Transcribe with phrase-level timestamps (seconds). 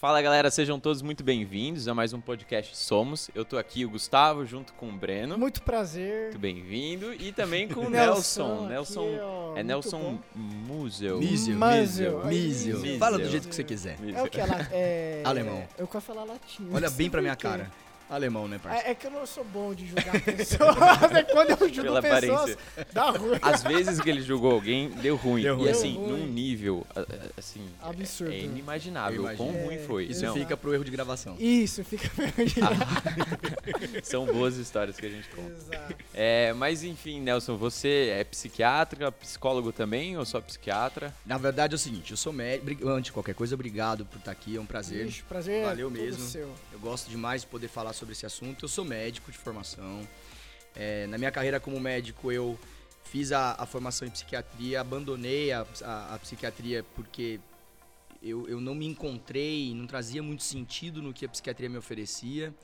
[0.00, 3.28] Fala galera, sejam todos muito bem-vindos a mais um podcast Somos.
[3.34, 5.36] Eu tô aqui, o Gustavo, junto com o Breno.
[5.36, 6.22] Muito prazer.
[6.22, 7.12] Muito bem-vindo.
[7.12, 8.66] E também com o Nelson.
[8.66, 10.18] Nelson, aqui, ó, é Nelson.
[10.34, 11.18] Musel.
[11.18, 11.54] Mísio.
[11.54, 12.98] mísio, Mísio.
[12.98, 13.98] Fala do jeito que você quiser.
[14.14, 14.40] É o que?
[14.40, 15.20] Ela, é...
[15.22, 15.68] Alemão.
[15.76, 16.66] Eu quero falar latim.
[16.72, 17.70] Olha bem pra minha cara.
[18.10, 18.88] Alemão, né, parceiro?
[18.88, 20.76] É, é que eu não sou bom de julgar pessoas.
[21.14, 22.58] é quando eu julgo Pela pessoas, aparência.
[22.92, 23.38] dá ruim.
[23.40, 25.42] Às vezes que ele julgou alguém, deu ruim.
[25.42, 25.70] Deu E ruim.
[25.70, 26.20] assim, Deu ruim.
[26.20, 26.86] num nível,
[27.38, 28.32] assim, Absurdo.
[28.32, 30.04] é inimaginável o quão ruim foi.
[30.06, 31.36] Isso Não, fica pro erro de gravação.
[31.38, 32.10] Isso, fica
[34.02, 35.50] são boas histórias que a gente conta.
[35.52, 35.94] Exato.
[36.14, 41.14] É, mas enfim, Nelson, você é psiquiatra, psicólogo também ou só psiquiatra?
[41.24, 42.88] Na verdade é o seguinte, eu sou médico.
[42.88, 45.06] Antes de qualquer coisa, obrigado por estar aqui, é um prazer.
[45.06, 46.24] Ixi, prazer Valeu é todo mesmo.
[46.26, 46.50] seu.
[46.72, 48.64] Eu gosto demais de poder falar sobre esse assunto.
[48.64, 50.06] Eu sou médico de formação.
[50.74, 52.58] É, na minha carreira como médico, eu
[53.04, 57.40] fiz a, a formação em psiquiatria, abandonei a, a- a psiquiatria porque
[58.22, 62.54] eu, eu não me encontrei, não trazia muito sentido no que a psiquiatria me oferecia.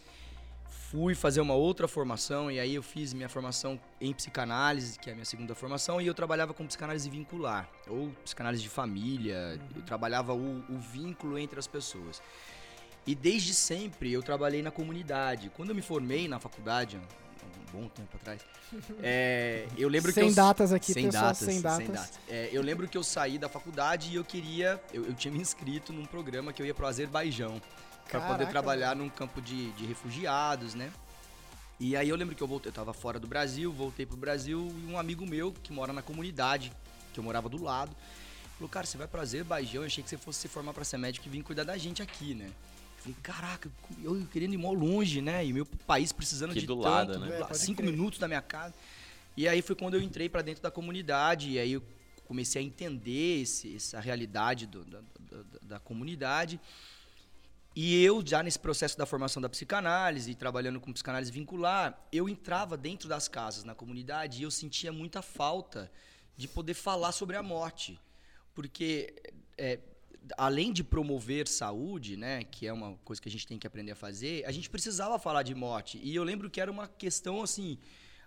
[0.91, 5.13] Fui fazer uma outra formação e aí eu fiz minha formação em psicanálise, que é
[5.13, 9.83] a minha segunda formação, e eu trabalhava com psicanálise vincular, ou psicanálise de família, eu
[9.83, 12.23] trabalhava o, o vínculo entre as pessoas.
[13.07, 15.51] E desde sempre eu trabalhei na comunidade.
[15.55, 18.41] Quando eu me formei na faculdade, um bom tempo atrás,
[19.03, 22.19] é, eu lembro sem que eu datas aqui, sem pessoal, datas, sem datas.
[22.29, 25.41] É, eu lembro que eu saí da faculdade e eu queria, eu, eu tinha me
[25.41, 27.63] inscrito num programa que eu ia pro Azerbaijão
[28.09, 30.91] para poder trabalhar num campo de, de refugiados, né?
[31.79, 34.73] E aí eu lembro que eu voltei, eu tava fora do Brasil, voltei pro Brasil
[34.83, 36.73] e um amigo meu que mora na comunidade,
[37.13, 37.95] que eu morava do lado,
[38.57, 40.97] falou: "Cara, você vai pro Azerbaijão, eu achei que você fosse se formar para ser
[40.97, 42.51] médico e vir cuidar da gente aqui, né?"
[43.07, 43.71] Falei: "Caraca,
[44.03, 45.45] eu querendo ir mó longe, né?
[45.47, 47.27] E meu país precisando Aqui de do tanto, lado, né?
[47.29, 47.91] do É, pode cinco crer.
[47.93, 48.75] minutos da minha casa.
[49.37, 51.83] E aí foi quando eu entrei para dentro da comunidade, e aí eu
[52.27, 56.59] comecei a entender esse- essa realidade do- da, da- da- da comunidade.
[57.77, 62.29] E eu, já nesse processo da formação da psicanálise, e trabalhando com psicanálise vincular, eu
[62.29, 65.93] entrava dentro das casas, na comunidade, e eu sentia muita falta
[66.37, 68.01] de poder falar sobre a morte.
[68.55, 69.15] Porque,
[69.59, 69.79] é,
[70.37, 73.93] além de promover saúde, né, que é uma coisa que a gente tem que aprender
[73.93, 76.01] a fazer, a gente precisava falar de morte.
[76.03, 77.79] E eu lembro que era uma questão, assim,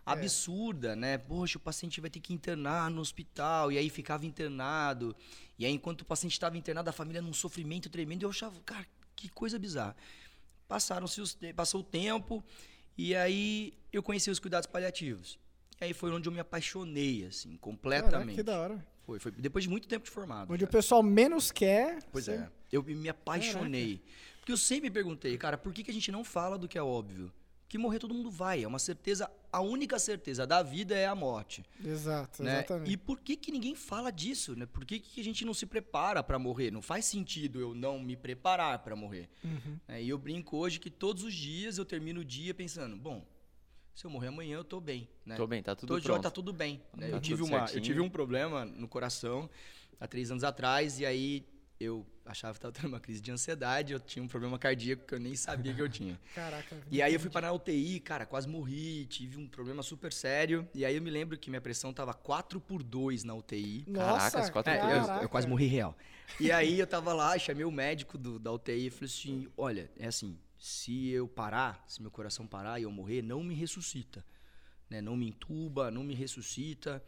[0.06, 1.18] absurda, né?
[1.18, 5.16] Poxa, o paciente vai ter que internar no hospital, e aí ficava internado.
[5.58, 8.88] E aí, enquanto o paciente estava internado, a família num sofrimento tremendo, eu achava, cara,
[9.16, 9.96] que coisa bizarra.
[10.68, 12.44] Passaram-se os, passou o tempo,
[12.98, 15.38] e aí eu conheci os cuidados paliativos.
[15.80, 18.36] E aí foi onde eu me apaixonei, assim, Caraca, completamente.
[18.36, 18.88] que da hora.
[19.10, 20.54] Foi, foi depois de muito tempo de formado.
[20.54, 20.68] Onde já.
[20.68, 22.04] o pessoal menos quer.
[22.12, 22.50] Pois você- é.
[22.72, 24.02] Eu me apaixonei.
[24.40, 26.78] Porque eu sempre me perguntei, cara, por que, que a gente não fala do que
[26.78, 27.32] é óbvio?
[27.68, 28.64] Que morrer todo mundo vai.
[28.64, 31.64] É uma certeza, a única certeza da vida é a morte.
[31.84, 32.60] Exato, né?
[32.60, 32.92] exatamente.
[32.92, 34.56] E por que, que ninguém fala disso?
[34.56, 34.66] Né?
[34.66, 36.72] Por que, que a gente não se prepara para morrer?
[36.72, 39.30] Não faz sentido eu não me preparar para morrer.
[39.44, 39.78] Uhum.
[39.88, 40.02] né?
[40.02, 43.24] E eu brinco hoje que todos os dias eu termino o dia pensando, bom,
[44.00, 45.10] se eu morrer amanhã eu tô bem.
[45.26, 45.36] Né?
[45.36, 46.24] Tô bem, tá tudo dia pronto.
[46.24, 46.82] tá tudo bem.
[46.96, 47.10] né?
[47.10, 49.50] Tá eu, tive tudo uma, eu tive um problema no coração
[50.00, 51.46] há três anos atrás, e aí
[51.78, 55.14] eu achava que tava tendo uma crise de ansiedade, eu tinha um problema cardíaco que
[55.14, 56.18] eu nem sabia que eu tinha.
[56.34, 56.78] Caraca.
[56.90, 60.66] E aí eu fui parar na UTI, cara, quase morri, tive um problema super sério.
[60.74, 63.84] E aí eu me lembro que minha pressão tava 4 por 2 na UTI.
[63.86, 65.08] Nossa, Caracas, quatro É, por dois.
[65.10, 65.98] eu, eu quase morri real.
[66.40, 69.92] E aí eu tava lá, chamei o médico do- da UTI e falei assim: olha,
[69.98, 74.24] é assim, se eu parar, se meu coração parar e eu morrer, não me ressuscita.
[74.90, 75.02] Né?
[75.02, 77.02] Não me entuba, não me ressuscita.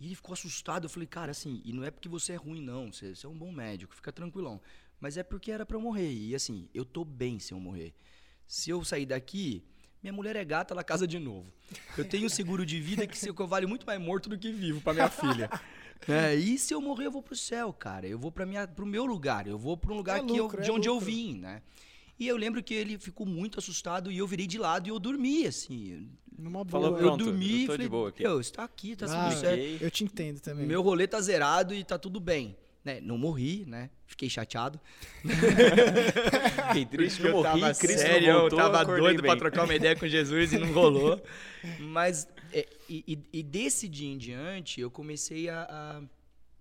[0.00, 0.84] E ele ficou assustado.
[0.84, 2.92] Eu falei, cara, assim, e não é porque você é ruim, não.
[2.92, 4.60] Você, você é um bom médico, fica tranquilão.
[5.00, 6.12] Mas é porque era pra eu morrer.
[6.12, 7.94] E assim, eu tô bem se eu morrer.
[8.46, 9.62] Se eu sair daqui,
[10.02, 11.52] minha mulher é gata, ela casa de novo.
[11.96, 14.50] Eu tenho seguro de vida que, se- que eu vale muito mais morto do que
[14.52, 15.48] vivo pra minha filha.
[16.06, 18.06] É, e se eu morrer, eu vou pro céu, cara.
[18.06, 19.46] Eu vou pra minha, pro meu lugar.
[19.46, 21.06] Eu vou pra um lugar É que eu- lucro, é de onde eu lucro.
[21.06, 21.62] vim, né?
[22.18, 24.98] E eu lembro que ele ficou muito assustado e eu virei de lado e eu
[24.98, 26.08] dormi, assim.
[26.38, 26.82] Numa boa.
[26.82, 28.22] Falou, eu dormi eu e tô de falei, boa aqui.
[28.22, 29.82] meu, está aqui, tá Ah, tudo certo.
[29.84, 30.66] Eu te entendo também.
[30.66, 32.56] Meu rolê tá zerado e tá tudo bem.
[32.84, 33.00] Né?
[33.00, 33.90] Não morri, né?
[34.06, 34.78] Fiquei chateado.
[36.68, 39.38] Fiquei triste, não morri, tava Cristo sério, não voltou, eu tava doido pra bem.
[39.38, 41.20] trocar uma ideia com Jesus e não rolou.
[41.80, 45.62] Mas, é, e, e- e desse dia em diante, eu comecei a,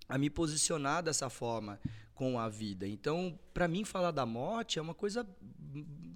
[0.10, 1.80] a, a me posicionar dessa forma
[2.15, 2.88] com a vida.
[2.88, 5.27] Então, pra mim, falar da morte é uma coisa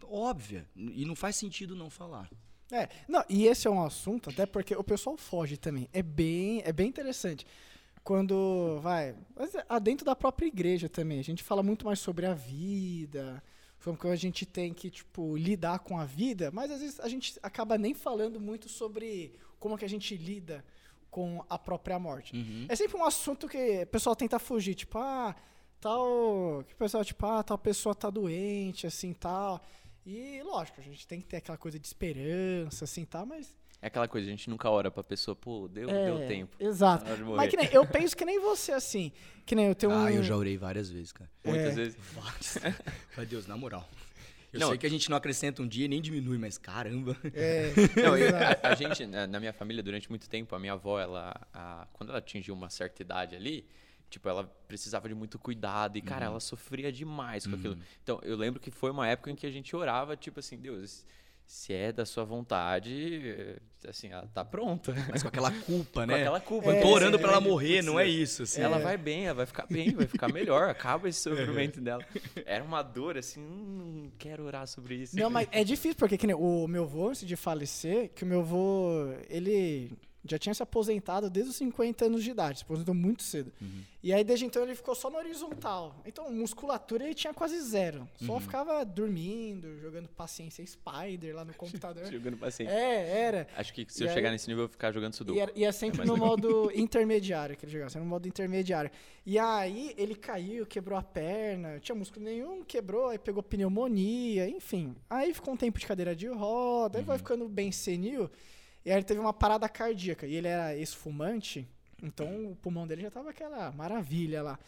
[0.04, 0.68] óbvia.
[0.76, 2.30] E não faz sentido não falar.
[2.72, 5.90] É, não, e esse é um assunto, até porque o pessoal foge também.
[5.92, 7.46] É bem, é bem interessante.
[8.04, 9.16] Quando vai.
[9.36, 11.20] Mas é dentro da própria igreja também.
[11.20, 13.44] A gente fala muito mais sobre a vida,
[13.84, 17.10] como que a gente tem que, tipo, lidar com a vida, mas às vezes a
[17.10, 20.64] gente acaba nem falando muito sobre como que a gente lida
[21.10, 22.36] com a própria morte.
[22.36, 22.66] Uhum.
[22.70, 25.36] É sempre um assunto que o pessoal tenta fugir, tipo, ah,
[25.80, 26.64] tal.
[26.68, 29.64] Que o pessoal, tipo, ah, tal pessoa tá doente, assim, tal.
[30.06, 33.56] E, lógico, a gente tem que ter aquela coisa de esperança, assim, tal, mas.
[33.82, 36.54] É aquela coisa, a gente nunca ora pra pessoa, pô, deu, é, deu tempo.
[36.60, 37.06] Exato.
[37.36, 39.12] Mas que nem, eu penso que nem você, assim.
[39.46, 40.06] Que nem eu tenho um.
[40.06, 41.30] Ah, eu já orei várias vezes, cara.
[41.46, 41.76] Muitas É.
[41.76, 41.98] vezes.
[43.16, 43.88] Meu Deus, na moral.
[44.52, 44.70] Eu Não.
[44.70, 47.16] sei que a gente não acrescenta um dia e nem diminui, mas caramba.
[47.36, 47.72] É,
[48.04, 51.00] Não, eu- a, a gente, na, na minha família, durante muito tempo, a minha avó,
[51.00, 53.64] ela, a- quando ela atingiu uma certa idade ali,
[54.10, 57.78] tipo, ela precisava de muito cuidado e, cara, ela sofria demais com aquilo.
[58.04, 61.06] Então, eu lembro que foi uma época em que a gente orava, tipo assim, Deus,
[61.46, 63.58] se é da sua vontade, eh,
[63.88, 64.94] assim, ela tá pronta.
[65.10, 66.16] Mas com aquela culpa, Com né?
[66.22, 66.68] aquela culpa.
[66.70, 68.44] Eu É, tô orando pra ela morrer, não é isso.
[68.44, 68.62] assim.
[68.62, 72.06] Ela vai bem, ela vai ficar bem, vai ficar melhor, acaba esse sofrimento dela.
[72.46, 75.18] Era uma dor, assim, hum, não quero orar sobre isso.
[75.18, 78.28] Não, mas é difícil, porque que nem o meu avô, antes de falecer, que o
[78.28, 79.92] meu avô, ele
[80.32, 83.52] já tinha se aposentado desde os 50 anos de idade, se aposentou muito cedo.
[84.02, 85.96] E aí, desde então, ele ficou só no horizontal.
[86.06, 88.08] Então, musculatura ele tinha quase zero.
[88.26, 92.06] Só ficava dormindo, jogando paciência Spider lá no computador.
[92.12, 92.72] Jogando paciente.
[92.72, 93.48] é, era.
[93.58, 95.38] Acho que se E eu chegar aí- nesse nível, eu vou ficar jogando sudoku.
[95.38, 96.30] E era, e é sempre mais no legal.
[96.30, 98.90] modo intermediário que ele jogava, sempre no modo intermediário.
[99.26, 104.48] E aí ele caiu, quebrou a perna, não tinha músculo nenhum, quebrou, aí pegou pneumonia,
[104.50, 104.96] enfim.
[105.10, 108.30] Aí ficou um tempo de cadeira de roda, aí vai ficando bem senil.
[108.86, 110.26] E aí ele teve uma parada cardíaca.
[110.26, 111.68] E ele era ex-fumante,
[112.02, 114.60] então o pulmão dele já tava aquela maravilha lá.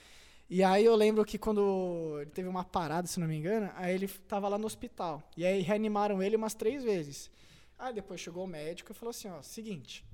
[0.50, 3.96] E aí eu lembro que quando ele teve uma parada, se não me engano, aí
[3.96, 5.24] ele tava lá no hospital.
[5.38, 7.32] E aí reanimaram ele umas três vezes.
[7.80, 10.06] Aí depois chegou o médico e falou assim, ó, seguinte,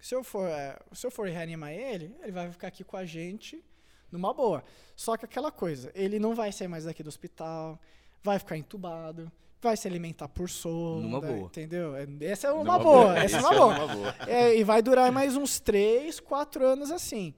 [0.00, 3.04] se eu for, eh, se eu for reanimar ele, ele vai ficar aqui com a
[3.04, 3.64] gente
[4.12, 4.62] numa boa.
[4.94, 7.78] Só que aquela coisa, ele não vai sair mais daqui do hospital,
[8.22, 9.30] vai ficar entubado,
[9.64, 11.46] vai se alimentar por sonda, Numa boa.
[11.46, 11.96] entendeu?
[11.96, 13.74] É- Essa é uma Numa boa, essa é uma boa.
[13.84, 14.14] uma boa.
[14.28, 17.34] É, e vai durar mais uns 3, 4 anos assim.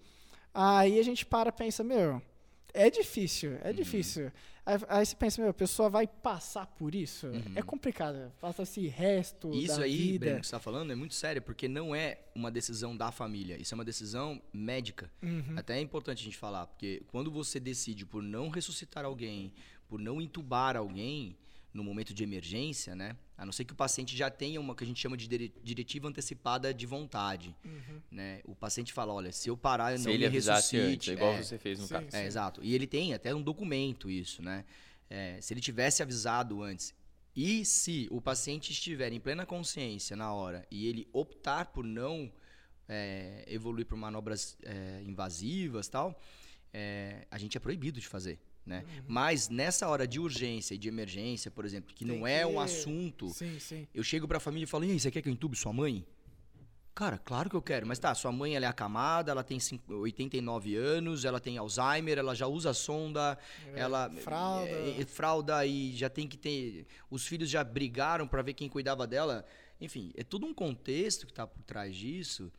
[0.53, 2.21] Aí a gente para e pensa, meu,
[2.75, 3.59] é difícil, Uhum.
[3.63, 4.33] é difícil.
[4.65, 7.29] Aí, aí você pensa, meu, a pessoa vai passar por isso?
[7.55, 8.33] É complicado.
[8.41, 9.55] Passa esse resto Uhum.
[9.55, 10.27] Isso aí, vida.
[10.27, 13.57] Breno, que você tá falando, é muito sério, porque não é uma decisão da família,
[13.61, 15.09] isso é uma decisão médica.
[15.23, 15.55] Uhum.
[15.57, 19.53] Até é importante a gente falar, porque quando você decide por não ressuscitar alguém,
[19.89, 21.37] por não entubar alguém
[21.77, 23.17] no momento de emergência, né?
[23.37, 25.53] A não ser que o paciente já tenha uma que a gente chama de dire-
[25.63, 28.01] diretiva antecipada de vontade, Uhum.
[28.11, 28.41] né?
[28.45, 31.11] O paciente fala, olha, se eu parar, eu Se não ele me avisasse ressuscite.
[31.11, 32.07] antes, igual é, você fez no Sim, caso.
[32.11, 32.17] sim.
[32.17, 32.61] é, exato.
[32.65, 34.65] E ele tem até um documento isso, né?
[35.09, 36.93] É, se ele tivesse avisado antes
[37.35, 42.33] e se o paciente estiver em plena consciência na hora e ele optar por não
[42.89, 46.19] é, evoluir por manobras é, invasivas tal,
[46.73, 48.39] é, a gente é proibido de fazer.
[48.67, 48.85] Né?
[49.07, 52.59] Mas nessa hora de urgência e de emergência, por exemplo, que Tem não é um
[52.59, 53.87] assunto, Sim, sim.
[53.95, 56.05] eu chego pra família e falo: e aí, você quer que eu entube sua mãe?
[56.93, 57.87] Cara, claro que eu quero.
[57.87, 62.17] Mas tá, sua mãe ela é acamada, ela tem cinco- 89 anos, ela tem Alzheimer,
[62.19, 63.39] ela já usa sonda,
[63.75, 64.71] ela fralda.
[64.71, 66.87] é, é, fralda e já tem que ter.
[67.11, 69.45] Os filhos já brigaram pra ver quem cuidava dela.
[69.79, 72.51] Enfim, é todo um contexto que tá por trás disso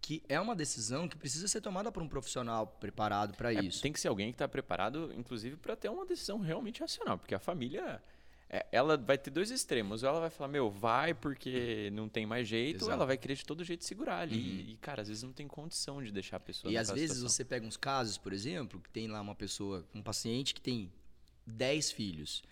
[0.00, 3.82] que é uma decisão que precisa ser tomada por um profissional preparado pra É, isso.
[3.82, 7.34] tem que ser alguém que está preparado, inclusive, para ter uma decisão realmente racional, porque
[7.34, 8.02] a família,
[8.48, 10.02] é, ela vai ter dois extremos.
[10.02, 13.34] Ou ela vai falar, meu, vai porque não tem mais jeito, ou ela vai querer
[13.34, 14.72] de todo jeito segurar ali.
[14.72, 17.28] E, cara, às vezes não tem condição de deixar a pessoa E às vezes situação.
[17.28, 20.90] você pega uns casos, por exemplo, que tem lá uma pessoa, um paciente que tem
[21.46, 22.42] 10 filhos.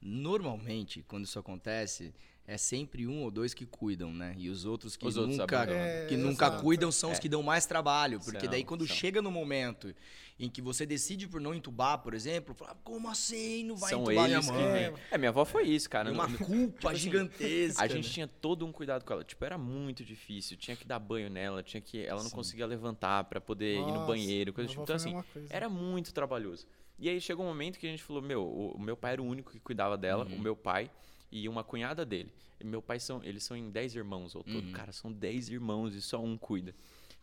[0.00, 2.12] Normalmente, quando isso acontece,
[2.46, 4.34] é sempre um ou dois que cuidam, né?
[4.36, 5.80] E os outros que Os outros nunca, abandonam.
[5.80, 6.62] É, que nunca exato.
[6.62, 8.20] cuidam são os que dão mais trabalho.
[8.20, 8.94] Porque São, daí quando são.
[8.96, 9.94] chega no momento
[10.38, 13.64] em que você decide por não entubar, por exemplo, fala, como assim?
[13.64, 14.72] Não vai São entubar minha eles que mãe?
[14.90, 14.94] vêm.
[15.10, 16.12] É, minha avó foi isso, cara.
[16.12, 17.82] Uma culpa assim, gigantesca.
[17.82, 18.12] A gente né?
[18.12, 19.24] tinha todo um cuidado com ela.
[19.24, 20.56] Tipo, era muito difícil.
[20.58, 22.04] Tinha que dar banho nela, tinha que.
[22.04, 22.36] Ela não Sim.
[22.36, 24.82] conseguia levantar pra poder ir no Nossa, banheiro, coisa tipo.
[24.82, 25.14] Então, assim,
[25.48, 26.66] era muito trabalhoso.
[26.98, 29.22] E aí chegou um momento que a gente falou: Meu, o, o meu pai era
[29.22, 30.36] o único que cuidava dela, Uhum.
[30.36, 30.90] o meu pai
[31.34, 32.30] e uma cunhada dele.
[32.60, 33.22] E meu pai são.
[33.24, 34.54] Eles são em 10 irmãos ao todo.
[34.66, 34.72] Uhum.
[34.72, 36.74] Cara, são 10 irmãos e só um cuida.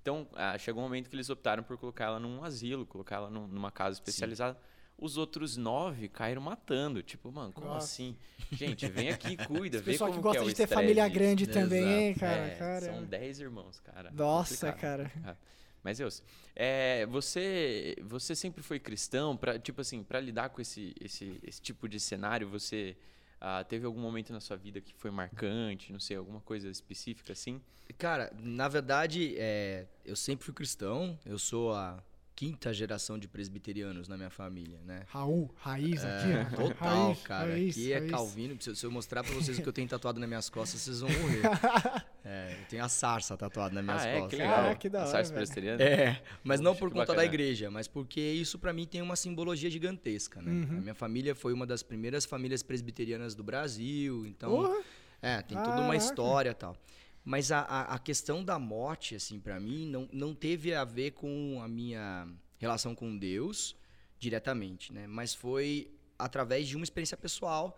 [0.02, 3.30] Então, ah, chegou um momento que eles optaram por colocar ela num asilo, colocar ela
[3.30, 4.60] num- numa casa especializada.
[4.98, 7.02] Os outros nove caíram matando.
[7.02, 7.86] Tipo, mano, como Nossa.
[7.86, 8.16] assim?
[8.52, 11.20] Gente, vem aqui, cuida, vê pessoal como que gosta é o de ter família disso.
[11.20, 12.02] grande também, Exato.
[12.02, 12.42] hein, cara?
[12.48, 12.86] É, cara.
[12.86, 14.12] São 10 irmãos, cara.
[14.12, 15.04] Nossa, Complicado, cara.
[15.06, 15.38] complicado.
[15.84, 16.22] Mas Deus,
[16.56, 21.60] é, você você sempre foi cristão para tipo assim para lidar com esse, esse esse
[21.60, 22.96] tipo de cenário você
[23.42, 27.34] ah, teve algum momento na sua vida que foi marcante não sei alguma coisa específica
[27.34, 27.60] assim
[27.98, 31.20] Cara, na verdade, é, eu sempre fui cristão.
[31.26, 32.02] Eu sou a
[32.34, 35.04] quinta geração de presbiterianos na minha família, né?
[35.10, 36.32] Raul, raiz aqui.
[36.32, 37.52] É, Total, Raiz, cara.
[37.52, 38.12] raiz, Aqui é raiz.
[38.12, 38.62] Calvino.
[38.62, 40.80] Se eu- se eu mostrar pra vocês o que eu tenho tatuado nas minhas costas,
[40.80, 41.42] vocês vão morrer.
[42.34, 44.14] É, eu tenho a sarça tatuada nas minhas Ah, é?
[44.14, 44.30] costas.
[44.30, 44.70] Que legal.
[44.70, 45.38] Ah, que da A hora, sarça velho.
[45.46, 45.84] presbiteriana?
[45.84, 49.02] É, mas não Poxa, por que conta da igreja, mas porque isso pra mim tem
[49.02, 50.50] uma simbologia gigantesca, né?
[50.52, 50.78] Uhum.
[50.78, 54.82] A minha família foi uma das primeiras famílias presbiterianas do Brasil, então Porra.
[55.22, 56.76] é, tem toda uma história e tal.
[57.24, 61.12] Mas a, a, a questão da morte, assim, pra mim, não, não teve a ver
[61.12, 63.76] com a minha relação com Deus
[64.18, 65.06] diretamente, né?
[65.06, 67.78] Mas foi através de uma experiência pessoal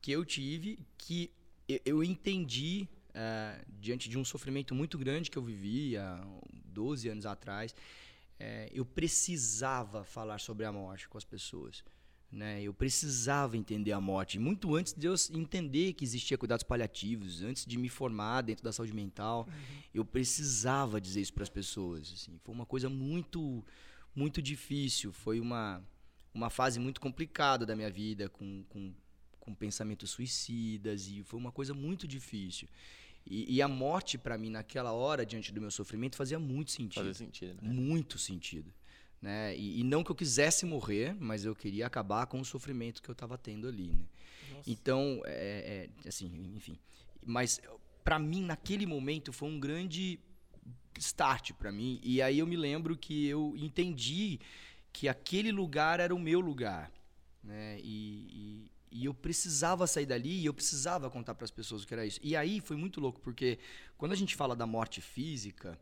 [0.00, 1.30] que eu tive que
[1.68, 2.88] eu, eu entendi
[3.22, 6.26] eh, diante de um sofrimento muito grande que eu vivi há
[6.64, 7.74] 12 anos atrás,
[8.38, 11.84] eh, eu precisava falar sobre a morte com as pessoas.
[12.32, 12.62] Né?
[12.62, 14.38] Eu precisava entender a morte.
[14.38, 18.72] Muito antes de eu entender que existia cuidados paliativos, antes de me formar dentro da
[18.72, 19.46] saúde mental,
[19.92, 22.10] eu precisava dizer isso para as pessoas.
[22.14, 22.40] Assim.
[22.42, 23.62] Foi uma coisa muito,
[24.14, 25.12] muito difícil.
[25.12, 25.84] Foi uma,
[26.32, 28.94] uma fase muito complicada da minha vida, com, com,
[29.38, 32.66] com pensamentos suicidas, e foi uma coisa muito difícil.
[33.26, 37.04] E, e a morte, para mim, naquela hora, diante do meu sofrimento, fazia muito sentido.
[37.04, 37.72] Faz sentido, né?
[37.72, 38.72] Muito sentido.
[39.20, 39.56] Né?
[39.56, 43.08] E, e não que eu quisesse morrer, mas eu queria acabar com o sofrimento que
[43.08, 43.88] eu estava tendo ali.
[43.88, 44.04] Né?
[44.66, 46.78] Então, é, é, assim, enfim.
[47.24, 47.60] Mas
[48.02, 50.18] para mim, naquele momento, foi um grande
[50.98, 52.00] start para mim.
[52.02, 54.40] E aí eu me lembro que eu entendi
[54.92, 56.90] que aquele lugar era o meu lugar.
[57.42, 57.78] Né?
[57.82, 61.94] E, e, eu precisava sair dali e eu precisava contar para as pessoas o que
[61.94, 62.20] era isso.
[62.22, 63.58] E aí foi muito louco, porque
[63.96, 65.78] quando a gente fala da morte física,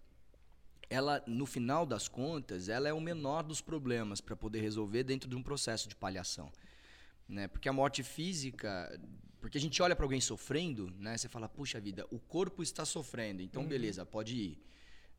[0.90, 5.28] ela, no final das contas, ela é o menor dos problemas para poder resolver dentro
[5.28, 6.50] de um processo de paliação.
[7.28, 7.46] Né?
[7.46, 8.98] Porque a morte física,
[9.40, 11.16] porque a gente olha para alguém sofrendo, né?
[11.16, 14.58] Você fala, puxa vida, o corpo está sofrendo, então beleza, pode ir.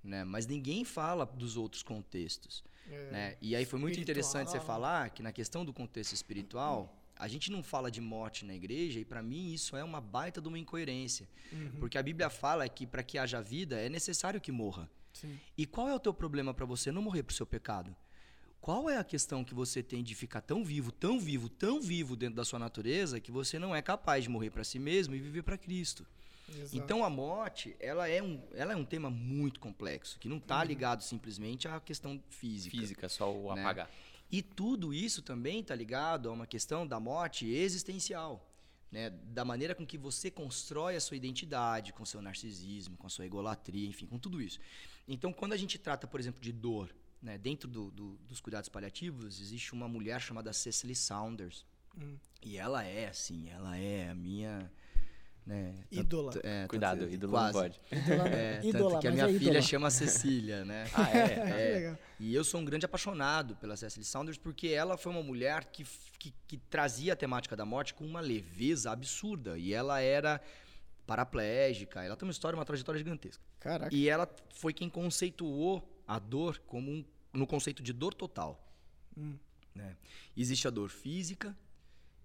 [0.04, 0.24] Né?
[0.24, 2.64] Mas ninguém fala dos outros contextos.
[2.90, 3.38] É, Né?
[3.40, 7.52] E aí foi muito interessante você falar que na questão do contexto espiritual, a gente
[7.52, 10.58] não fala de morte na igreja e para mim isso é uma baita de uma
[10.58, 11.28] incoerência.
[11.52, 11.72] Uhum.
[11.80, 14.90] Porque a Bíblia fala que para que haja vida é necessário que morra.
[15.14, 15.38] Sim.
[15.58, 17.94] E qual é o teu problema para você não morrer pro seu pecado?
[18.62, 22.16] Qual é a questão que você tem de ficar tão vivo, tão vivo, tão vivo
[22.16, 25.20] dentro da sua natureza que você não é capaz de morrer para si mesmo e
[25.20, 26.06] viver para Cristo?
[26.50, 26.76] Exato.
[26.76, 30.42] Então a morte, ela é um, ela é um tema muito complexo, que não Uhum.
[30.42, 32.76] está ligado simplesmente à questão física.
[32.78, 33.62] Física, só o Né?
[33.62, 33.90] apagar.
[34.32, 38.46] E tudo isso também está ligado a uma questão da morte existencial.
[38.92, 39.10] Né?
[39.10, 43.26] Da maneira com que você constrói a sua identidade, com seu narcisismo, com a sua
[43.26, 44.60] egolatria, enfim, com tudo isso.
[45.08, 47.38] Então, quando a gente trata, por exemplo, de dor, né?
[47.38, 51.66] dentro do- do- dos cuidados paliativos, existe uma mulher chamada Cecily Saunders.
[51.98, 52.18] Hum.
[52.42, 54.72] E ela é, assim, ela é a minha.
[55.50, 56.32] Né, tanto- Ídola.
[56.44, 57.54] é, Cuidado, tanto- ídolo quase.
[57.54, 57.80] não pode.
[57.92, 59.62] Ídola, É, tanto ídola, que a minha é filha ídola.
[59.64, 60.86] chama Cecília, né?
[60.94, 61.24] Ah, é?
[61.90, 61.98] É.
[62.20, 65.84] E eu sou um grande apaixonado pela Cecily Saunders porque ela foi uma mulher que,
[66.20, 69.58] que, que trazia a temática da morte com uma leveza absurda.
[69.58, 70.40] E ela era
[71.08, 73.44] paraplégica, ela tem uma história, uma trajetória gigantesca.
[73.60, 73.96] Caraca.
[73.96, 77.04] E ela foi quem conceituou a dor como um,
[77.34, 78.64] no conceito de dor total.
[79.18, 79.36] Hum.
[79.74, 79.96] né?
[80.38, 81.58] Existe a dor física,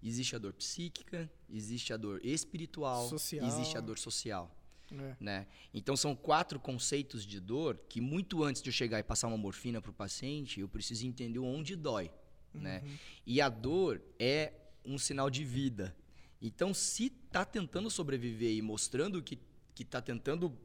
[0.03, 3.45] existe a dor psíquica, existe a dor espiritual, Social.
[3.47, 4.55] existe a dor social
[4.91, 5.15] É.
[5.19, 5.47] né?
[5.73, 9.37] Então são quatro conceitos de dor que muito antes de eu chegar e passar uma
[9.37, 12.11] morfina para o paciente, eu preciso entender onde dói,
[12.53, 12.83] né?
[13.25, 14.53] E a dor é
[14.85, 15.95] um sinal de vida.
[16.41, 19.39] Então se tá tentando sobreviver e mostrando que
[19.73, 20.55] que tá tentando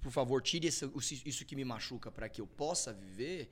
[0.00, 0.90] por favor, tire esse-
[1.26, 3.50] isso que me machuca para que eu possa viver,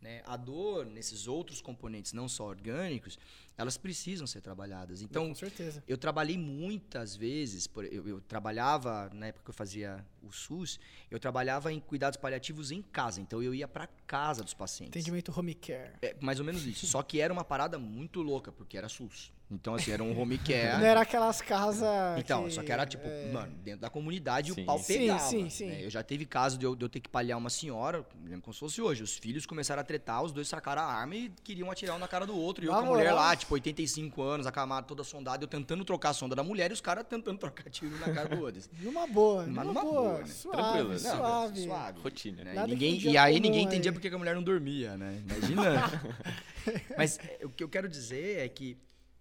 [0.00, 0.22] né?
[0.26, 3.18] A dor nesses outros componentes não só orgânicos,
[3.58, 5.02] elas precisam ser trabalhadas.
[5.02, 5.82] Então, com certeza.
[5.86, 10.78] eu trabalhei muitas vezes, por- eu, eu trabalhava, na época que eu fazia o SUS,
[11.10, 14.92] eu trabalhava em cuidados paliativos em casa, então eu ia para casa dos pacientes.
[14.92, 15.92] Atendimento home care.
[16.00, 16.86] É, mais ou menos isso.
[16.86, 19.32] Só que era uma parada muito louca, porque era SUS.
[19.50, 20.76] Então, assim, era um home care.
[20.78, 21.88] Não era aquelas casas.
[22.18, 24.60] Então, só que era tipo, mano, dentro da comunidade Sim.
[24.62, 25.20] o pau Sim, pegava.
[25.20, 25.66] sim, sim.
[25.68, 25.84] né?
[25.86, 28.52] Eu já teve caso de eu, de eu ter que palhar uma senhora, lembro como
[28.52, 29.02] se fosse hoje.
[29.02, 32.06] Os filhos começaram a tretar, os dois sacaram a arma e queriam atirar um na
[32.06, 32.62] cara do outro.
[32.62, 35.84] E eu com a mulher lá, tipo, 85 anos, a camada toda sondada, eu tentando
[35.84, 38.62] trocar a sonda da mulher e os caras tentando trocar tiro na cara do outro.
[38.80, 39.92] Numa boa, Mas numa, numa boa.
[39.94, 40.26] boa, né?
[40.26, 41.62] Suave, Tranquilo, Não, suave.
[41.62, 42.00] suave.
[42.00, 42.44] Rotina.
[42.44, 42.54] né?
[42.54, 43.66] E, ninguém, e aí ninguém aí.
[43.66, 45.22] entendia porque que a mulher não dormia, né?
[45.24, 45.82] Imagina.
[46.96, 48.76] Mas é, o que eu quero dizer é que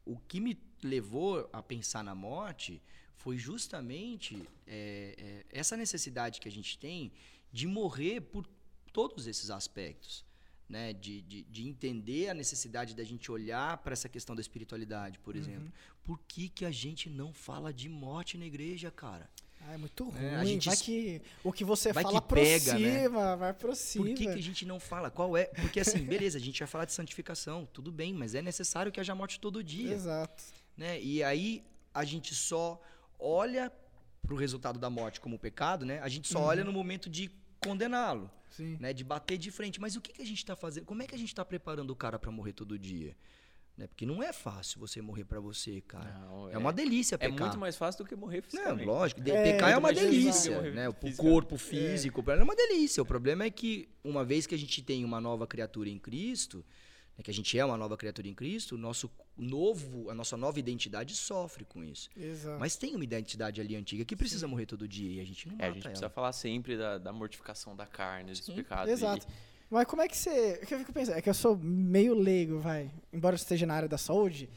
[0.06, 2.82] o que me levou a pensar na morte
[3.16, 7.12] foi justamente é, é, essa necessidade que a gente tem
[7.52, 8.46] de morrer por
[8.94, 10.26] todos esses aspectos.
[10.70, 15.18] Né, de, de, de entender a necessidade da gente olhar para essa questão da espiritualidade,
[15.20, 15.72] por exemplo.
[16.04, 19.30] Por que, que a gente não fala de morte na igreja, cara?
[19.62, 20.24] Ah, é muito ruim.
[20.24, 23.06] É, a gente vai que o que você vai fala que pega, né?
[23.06, 24.06] aproxima, vai aproxima.
[24.06, 25.12] Por que, que a gente não fala?
[25.12, 25.46] Qual é?
[25.46, 29.00] Porque assim, beleza, a gente vai falar de santificação, tudo bem, mas é necessário que
[29.00, 29.94] haja morte todo dia.
[29.94, 30.44] Exato.
[30.76, 31.02] Né?
[31.02, 32.82] E aí a gente só
[33.20, 33.72] olha
[34.22, 36.00] pro resultado da morte como pecado, né?
[36.00, 38.30] A gente só olha no momento de condená-lo,
[38.80, 38.94] né?
[38.94, 39.80] De bater de frente.
[39.80, 40.86] Mas o que, que a gente tá fazendo?
[40.86, 43.16] Como é que a gente tá preparando o cara para morrer todo dia?
[43.78, 43.86] Né?
[43.86, 46.12] Porque não é fácil você morrer para você, cara.
[46.22, 47.40] Não, é, uma delícia É pecar.
[47.48, 48.86] muito mais fácil do que morrer Não, fisicamente.
[48.88, 49.22] lógico.
[49.22, 50.92] de- É, pecar é uma delícia, né?
[50.92, 51.18] Fisicamente.
[51.18, 53.04] corpo físico, é uma delícia.
[53.04, 56.66] O problema é que, uma vez que a gente tem uma nova criatura em Cristo,
[57.18, 60.38] né, que a gente é uma nova criatura em Cristo, o nosso novo, a nossa
[60.38, 62.10] nova identidade sofre com isso.
[62.16, 62.60] Exato.
[62.60, 65.56] Mas tem uma identidade ali antiga que precisa morrer todo dia e a gente não
[65.56, 66.14] É, mata a gente precisa ela.
[66.14, 68.92] falar sempre da, da mortificação da carne, dos pecados.
[68.92, 69.28] Exato.
[69.28, 69.32] E,
[69.70, 70.60] Mas como é que você.
[70.64, 71.18] O que eu fico pensando?
[71.18, 72.92] É que eu sou meio leigo, vai.
[73.12, 74.50] Embora eu esteja na área da saúde,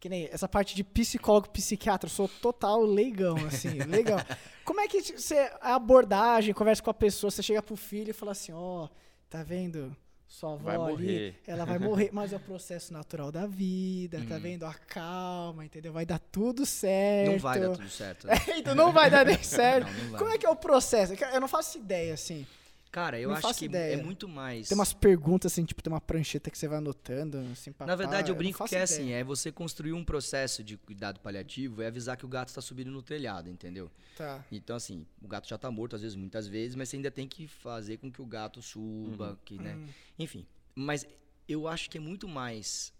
[0.00, 4.20] que nem essa parte de psicólogo, psiquiatra, eu sou total leigão, assim, legal.
[4.64, 5.50] Como é que você.
[5.60, 8.88] A abordagem, conversa com a pessoa, você chega pro filho e fala assim: ó,
[9.30, 9.96] tá vendo?
[10.30, 11.40] Sua avó Vai ali, morrer.
[11.46, 14.40] ela vai morrer, mas é o processo natural da vida, tá Hum.
[14.40, 14.66] vendo?
[14.66, 15.90] A calma, entendeu?
[15.90, 17.30] Vai dar tudo certo.
[17.32, 18.26] Não vai dar tudo certo.
[18.26, 18.34] né?
[18.58, 19.88] então não vai dar nem certo.
[20.04, 20.18] Não, não.
[20.18, 21.14] Como é que é o processo?
[21.32, 22.46] Eu não faço ideia, assim.
[22.90, 23.94] Cara, eu Não acho que ideia.
[23.94, 24.68] é muito mais.
[24.68, 28.30] Tem umas perguntas, assim, tipo, tem uma prancheta que você vai anotando, assim, Na verdade,
[28.30, 28.84] eu brinco faço que é ideia.
[29.00, 32.62] assim, é você construir um processo de cuidado paliativo, é avisar que o gato está
[32.62, 33.90] subindo no telhado, entendeu?
[34.16, 34.42] Tá.
[34.50, 37.28] Então, assim, o gato já tá morto, às vezes, muitas vezes, mas você ainda tem
[37.28, 39.76] que fazer com que o gato suba, que, né?
[39.76, 39.88] Hum.
[40.18, 41.06] Enfim, mas
[41.46, 42.92] eu acho que é muito mais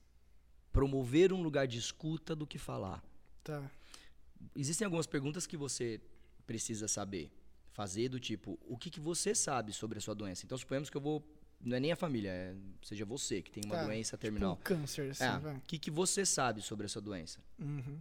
[0.72, 3.02] promover um lugar de escuta do que falar.
[3.42, 3.62] Tá.
[4.54, 6.00] Existem algumas perguntas que você
[6.46, 7.30] precisa saber,
[7.78, 10.44] fazer do tipo, o que, que você sabe sobre a sua doença?
[10.44, 11.24] Então, suponhamos que eu vou,
[11.60, 14.54] não é nem a família, é, seja você que tem uma Tá, doença Tipo, terminal.
[14.54, 17.38] um câncer, assim, É, o que, que você sabe sobre a sua doença?
[17.56, 18.00] Uhum.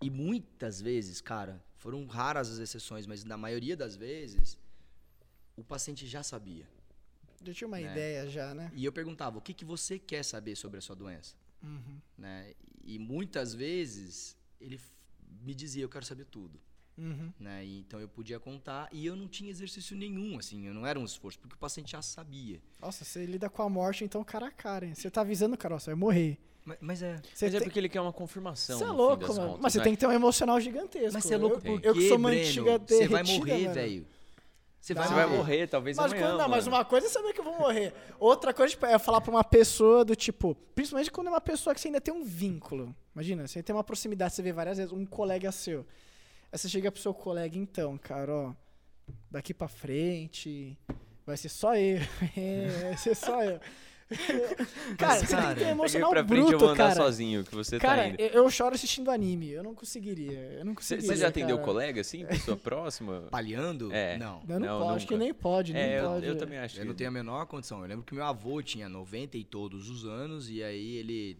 [0.00, 4.56] E muitas vezes, cara, foram raras as exceções, mas na maioria das vezes,
[5.56, 6.68] o paciente já sabia.
[7.44, 7.90] Eu tinha uma Né?
[7.90, 8.70] ideia já, né?
[8.76, 11.34] E eu perguntava, o que, que você quer saber sobre a sua doença?
[11.64, 11.98] Uhum.
[12.16, 12.54] Né?
[12.84, 14.80] E muitas vezes, ele
[15.42, 16.60] me dizia, eu quero saber tudo.
[16.96, 17.32] Uhum.
[17.40, 17.64] Né?
[17.64, 20.98] E então eu podia contar e eu não tinha exercício nenhum, assim, eu não era
[20.98, 22.60] um esforço, porque o paciente já sabia.
[22.80, 24.94] Nossa, você lida com a morte, então, cara a cara, hein?
[24.94, 26.38] Você tá avisando, cara, ó, você vai morrer.
[26.64, 27.16] Mas, mas é.
[27.34, 27.68] Você Mas é tem...
[27.68, 28.78] porque ele quer uma confirmação.
[28.78, 29.48] Você é louco, mano.
[29.48, 29.84] contas, Mas você né?
[29.84, 31.12] tem que ter um emocional gigantesco.
[31.12, 32.38] Mas você é louco eu, por eu que sou Breno?
[32.42, 34.06] mantiga Você vai morrer, velho.
[34.80, 35.66] Você vai Você vai morrer.
[35.66, 36.76] talvez Mas, amanhã, quando, não, mas mano.
[36.76, 37.94] uma coisa é saber que eu vou morrer.
[38.18, 40.54] Outra coisa tipo, é falar pra uma pessoa do tipo.
[40.74, 42.94] Principalmente quando é uma pessoa que você ainda tem um vínculo.
[43.14, 45.86] Imagina, você tem uma proximidade, você vê várias vezes, um colega seu.
[46.54, 48.54] Aí você chega pro seu colega, então, cara, ó.
[49.28, 50.78] Daqui pra frente.
[51.26, 51.98] Vai ser só eu.
[52.36, 53.58] É, vai ser só eu.
[54.96, 56.94] cara, você tem que ter cara, emocional pra frente eu bruto, vou andar cara.
[56.94, 58.20] sozinho, que você Cara, tá indo.
[58.20, 59.50] eu, eu choro assistindo anime.
[59.50, 60.30] Eu não conseguiria.
[60.38, 61.16] Eu não Você conseguiria.
[61.16, 61.66] já atendeu cara.
[61.66, 63.22] colega, assim, pessoa próxima?
[63.32, 63.92] Paleando?
[63.92, 64.16] É.
[64.16, 64.40] Não.
[64.48, 66.26] Eu não, Não, pode, acho que nem pode, nem É, eu, pode.
[66.26, 66.86] eu também acho Eu que...
[66.88, 67.80] não tenho a menor condição.
[67.80, 71.36] Eu lembro que meu avô tinha 90 e todos os anos, e aí ele,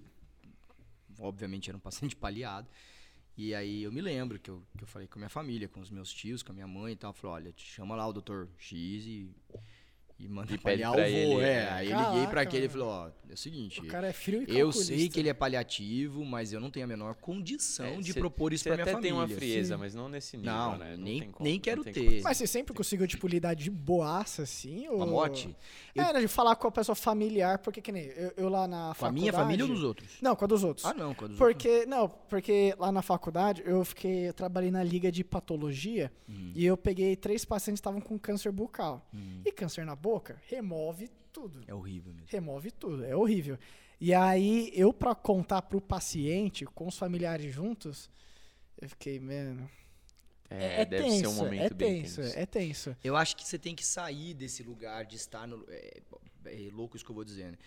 [1.20, 2.66] obviamente, era um paciente paliado.
[3.36, 5.80] E aí eu me lembro que eu, que eu falei com a minha família, com
[5.80, 7.12] os meus tios, com a minha mãe e tal.
[7.12, 9.28] Falei, olha, te chama lá o doutor X e,
[10.18, 11.08] e manda E pede paliar o pra vô.
[11.10, 11.48] ele, é.
[11.48, 11.68] é.
[11.70, 14.12] Aí eu liguei pra Caraca, aquele e falei, ó, é o seguinte, O cara é
[14.12, 17.84] frio e eu sei que ele é paliativo, mas eu não tenho a menor condição
[17.86, 19.10] É, de cê- propor isso Você pra minha até família.
[19.12, 19.80] tem uma frieza, Sim.
[19.80, 20.96] mas não nesse nível, Não, né?
[20.96, 22.00] nem- tem como, nem não quero tem ter.
[22.04, 22.22] condição.
[22.24, 24.86] Mas você sempre conseguiu, tipo, lidar de boaça, assim?
[24.88, 25.02] Ou...
[25.02, 25.54] A morte?
[25.96, 28.76] É, né, de falar com a pessoa familiar, porque que nem eu, eu lá na
[28.76, 29.20] Com a faculdade...
[29.20, 30.10] minha família ou dos outros?
[30.22, 30.86] Não, com a dos outros.
[30.86, 31.54] Ah, não, com a dos outros.
[31.64, 36.52] Porque, não, porque lá na faculdade eu fiquei, eu trabalhei na liga de patologia Hum,
[36.54, 39.06] e eu peguei três pacientes que estavam com câncer bucal.
[39.12, 39.40] hum.
[39.44, 41.64] E câncer na boca remove tudo.
[41.66, 42.28] É horrível mesmo.
[42.30, 43.58] Remove tudo, é horrível.
[43.98, 48.10] E aí, eu pra contar pro paciente, com os familiares juntos,
[48.78, 49.70] eu fiquei, mano.
[50.50, 52.38] É, deve ser um tenso, momento é bem tenso, tenso.
[52.38, 52.96] é tenso.
[53.02, 55.64] Eu acho que você tem que sair desse lugar de estar no.
[55.68, 56.02] É,
[56.44, 57.58] é louco isso que eu vou dizer, né?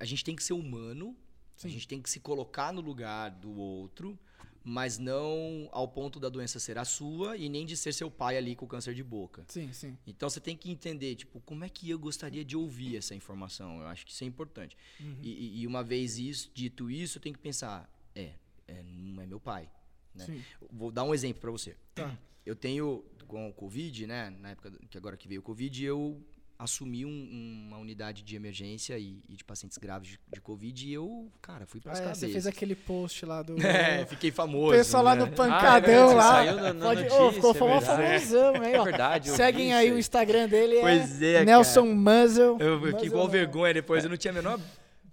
[0.00, 1.16] A gente tem que ser humano,
[1.56, 1.68] Sim.
[1.68, 4.18] a gente tem que se colocar no lugar do outro,
[4.64, 8.38] mas não ao ponto da doença ser a sua e nem de ser seu pai
[8.38, 9.44] ali com câncer de boca.
[9.48, 9.96] Sim, sim.
[10.06, 13.80] Então você tem que entender, tipo, como é que eu gostaria de ouvir essa informação.
[13.80, 14.74] Eu acho que isso é importante.
[14.98, 15.18] Uhum.
[15.22, 18.32] E, e- uma vez isso, dito isso, eu tenho que pensar, é,
[18.66, 19.68] é, não é meu pai.
[20.14, 20.24] Né?
[20.24, 20.42] Sim.
[20.72, 21.76] Vou dar um exemplo para você.
[21.94, 22.16] Tá.
[22.46, 24.30] Eu tenho, com o Covid, né?
[24.30, 26.22] Na época que agora que veio o Covid, eu
[26.58, 30.92] assumi um- uma unidade de emergência e, e de pacientes graves de, de Covid e
[30.92, 32.20] eu, cara, fui Ah, pras é, cabeças.
[32.20, 33.56] você fez aquele post lá do.
[33.64, 34.72] É, fiquei O famoso.
[34.76, 35.24] pessoal lá né?
[35.26, 36.22] do Pancadão Ah, é, lá.
[36.22, 38.24] saiu na- na Pode, notícia, Ô, ficou é famoso, verdade.
[38.26, 38.84] famosão, hein, É ó.
[38.84, 42.56] verdade, eu Seguem aí o Instagram dele, é Pois é, Nelson Muzzle.
[42.60, 44.60] Eu fiquei igual vergonha depois, eu não tinha a menor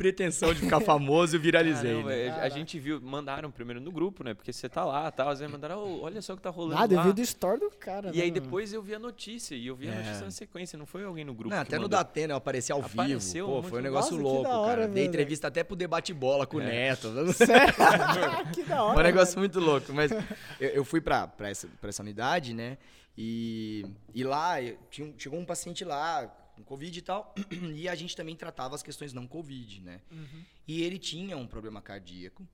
[0.02, 1.92] pretensão de ficar famoso, eu viralizei.
[1.92, 2.30] Caramba, né?
[2.30, 4.34] a- a gente viu, mandaram primeiro no grupo, né?
[4.34, 6.76] Porque você tá lá, tal, às vezes mandaram, "Ô, olha só o que tá rolando
[6.80, 7.04] Nada, eu lá.
[7.04, 8.10] vi do story do cara.
[8.14, 9.96] E aí né, depois eu vi a notícia, e eu vi a É.
[9.98, 12.00] notícia na sequência, não foi alguém no grupo Não, até no mandou.
[12.00, 13.62] Datena eu apareci ao Apareceu vivo.
[13.62, 14.88] Pô, foi um negócio Nossa, louco, hora, cara.
[14.88, 16.66] Dei entrevista até pro debate-bola com o É.
[16.66, 17.10] Neto.
[17.34, 17.74] Sério?
[18.54, 18.94] que da hora.
[18.96, 19.94] Foi um negócio muito louco.
[19.94, 20.12] Mas
[20.60, 22.78] eu, eu fui pra, pra, essa, pra essa unidade, né?
[23.18, 23.86] E,
[24.16, 27.34] e lá, eu- tinha chegou um paciente lá com Covid e tal.
[27.76, 30.02] E a gente também tratava as questões não Covid, né?
[30.12, 30.44] Uhum.
[30.68, 32.48] E ele tinha um problema cardíaco.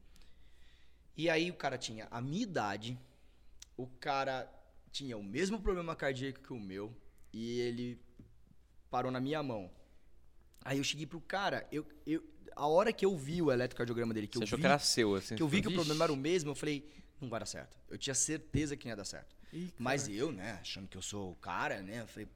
[1.16, 2.98] E aí o cara tinha a minha idade.
[3.76, 4.52] O cara
[4.92, 6.96] tinha o mesmo problema cardíaco que o meu.
[7.34, 8.00] E ele
[8.90, 9.70] parou na minha mão.
[10.64, 12.24] Aí eu cheguei pro cara, eu, eu,
[12.56, 14.80] a hora que eu vi o eletrocardiograma dele, que Você eu achou vi que era
[14.80, 15.36] seu, assim.
[15.36, 16.90] que eu vi que o problema era o mesmo, eu falei,
[17.22, 17.78] não vai dar certo.
[17.90, 19.36] Eu tinha certeza que não ia dar certo.
[19.54, 22.28] Ih, Mas eu, né, achando que eu sou o cara, né, eu falei,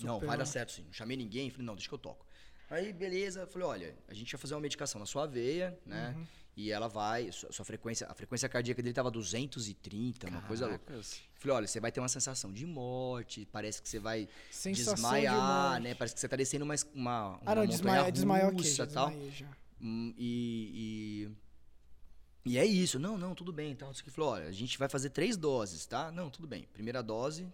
[0.00, 0.82] não, Super, vai dar certo sim.
[0.84, 2.24] Não chamei ninguém, falei, não, deixa que eu toco.
[2.70, 6.26] Aí, beleza, falei, olha, a gente vai fazer uma medicação na sua veia, né, Uhum.
[6.56, 10.78] e ela vai, sua, sua frequência, a frequência cardíaca dele tava 230, uma coisa louca.
[10.86, 11.20] Caracas.
[11.34, 15.00] Falei, olha, você vai ter uma sensação de morte, parece que você vai Sensação de
[15.02, 15.82] desmaiar, morte.
[15.82, 18.74] né, parece que você tá descendo uma, uma, uma Ah, não, montanha desmaia, desmaia russa,
[18.74, 19.08] já tal.
[19.10, 19.46] desmaiei já.
[19.80, 21.28] Hum, E,
[22.44, 22.98] e, e é isso.
[22.98, 23.72] Não, não, tudo bem.
[23.72, 26.10] Então, falou, olha, a gente vai fazer três doses, tá?
[26.12, 26.66] Não, tudo bem.
[26.72, 27.46] Primeira dose,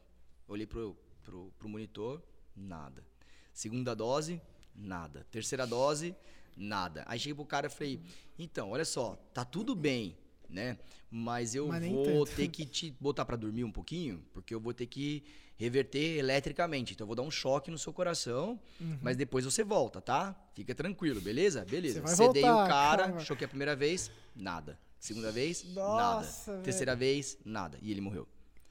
[0.47, 0.97] olhei pro,
[1.29, 2.23] pro, pro monitor,
[2.57, 3.05] nada.
[3.53, 4.41] Segunda dose,
[4.75, 5.27] nada.
[5.31, 6.15] Terceira dose,
[6.57, 7.05] nada.
[7.07, 8.01] Aí cheguei pro cara e falei,
[8.39, 10.17] então, olha só, tá tudo bem,
[10.49, 10.79] né?
[11.11, 12.37] Mas eu Mas vou tanto.
[12.37, 15.23] ter que te botar pra dormir um pouquinho, porque eu vou ter que
[15.57, 16.95] reverter eletricamente.
[16.95, 18.59] Então eu vou dar um choque no seu coração,
[19.03, 20.35] mas depois você volta, tá?
[20.55, 21.65] Fica tranquilo, beleza?
[21.65, 22.01] Beleza.
[22.01, 22.07] Uhum.
[22.07, 23.21] Cedei voltar, o cara, calma.
[23.21, 24.79] choquei a primeira vez, nada.
[24.99, 26.63] Segunda vez, Nossa, nada.
[26.65, 27.79] Terceira vez, nada.
[27.83, 28.27] E ele morreu.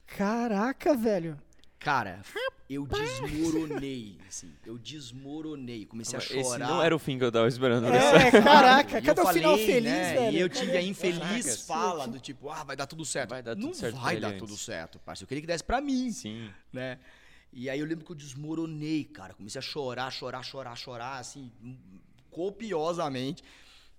[0.06, 1.38] Caraca, velho.
[1.78, 2.20] Cara,
[2.68, 4.52] eu desmoronei, assim.
[4.66, 5.86] Eu desmoronei.
[5.86, 6.68] Comecei a Esse chorar.
[6.68, 7.86] não era o fim que eu tava esperando.
[7.86, 7.92] só.
[8.16, 10.36] É, caraca, E cadê o final falei, feliz, né, velho?
[10.36, 13.30] E eu tive a infeliz Caraca, fala do tipo, ah, vai dar tudo certo.
[13.30, 14.40] Vai dar tudo não certo pra vai ele dar antes.
[14.40, 15.24] tudo certo, parceiro.
[15.24, 16.50] Eu queria que desse pra mim, Sim.
[16.72, 16.98] né?
[17.52, 19.32] E aí eu lembro que eu desmoronei, cara.
[19.34, 21.50] Comecei a chorar, chorar, chorar, chorar, assim,
[22.30, 23.42] copiosamente.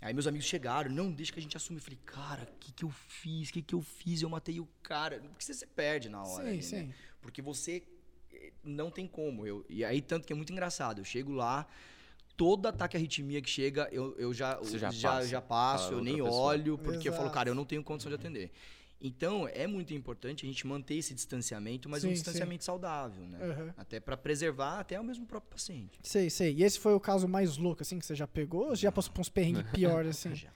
[0.01, 1.79] Aí meus amigos chegaram, não, deixa que a gente assume.
[1.79, 3.49] Eu falei, cara, o que, que eu fiz?
[3.49, 4.21] O que, que eu fiz?
[4.21, 5.19] Eu matei o cara.
[5.19, 6.43] Porque você se perde na hora.
[6.45, 6.75] Sim, ali, sim.
[6.83, 6.93] Né?
[7.21, 7.83] Porque você
[8.31, 9.45] eh, não tem como.
[9.45, 10.99] Eu, e aí, tanto que é muito engraçado.
[10.99, 11.67] Eu chego lá,
[12.37, 15.27] todo ataque à arritmia que chega, eu, eu já, Você já já, passa.
[15.27, 16.31] já passo, eu nem pessoa.
[16.31, 17.35] olho, porque eu falo, Exato.
[17.35, 18.51] cara, eu não tenho condição de atender.
[19.01, 23.39] Então, é muito importante a gente manter esse distanciamento, mas um Sim, distanciamento saudável, né?
[23.41, 23.73] Aham.
[23.77, 25.97] Até pra preservar até o mesmo próprio paciente.
[26.03, 26.53] Sei, sei.
[26.53, 28.65] E esse foi o caso mais louco, assim, que você já pegou?
[28.69, 30.35] Ou você já passou por uns perrengues piores, assim?
[30.35, 30.51] Já,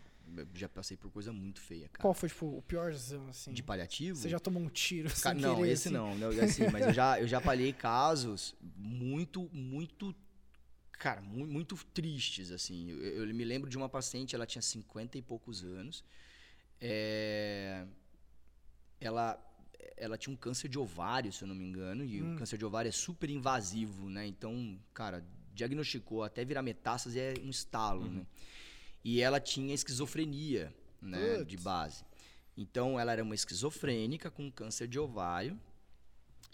[0.54, 2.02] já passei por coisa muito feia, cara.
[2.02, 3.52] Qual foi, tipo, o piorzão, assim?
[3.54, 4.18] De paliativo?
[4.20, 5.96] Você já tomou um tiro Ca- sem não, querer, esse assim?
[5.96, 10.16] não, não, assim, mas eu já, eu já palhei casos muito, muito,
[10.94, 12.90] cara, mu- muito, tristes, assim.
[12.90, 16.04] Eu, eu me lembro de uma paciente, ela tinha 50 e poucos anos,
[16.82, 17.86] é,
[19.00, 19.38] ela,
[19.98, 22.34] ela tinha um câncer de ovário, se eu não me engano, e Hum.
[22.34, 24.26] o câncer de ovário é super invasivo, né?
[24.26, 28.26] Então, cara, diagnosticou até virar metástase é um estalo, né?
[29.04, 31.48] E ela tinha esquizofrenia, né, Putz.
[31.48, 32.04] de base.
[32.56, 35.60] Então, ela era uma esquizofrênica com câncer de ovário.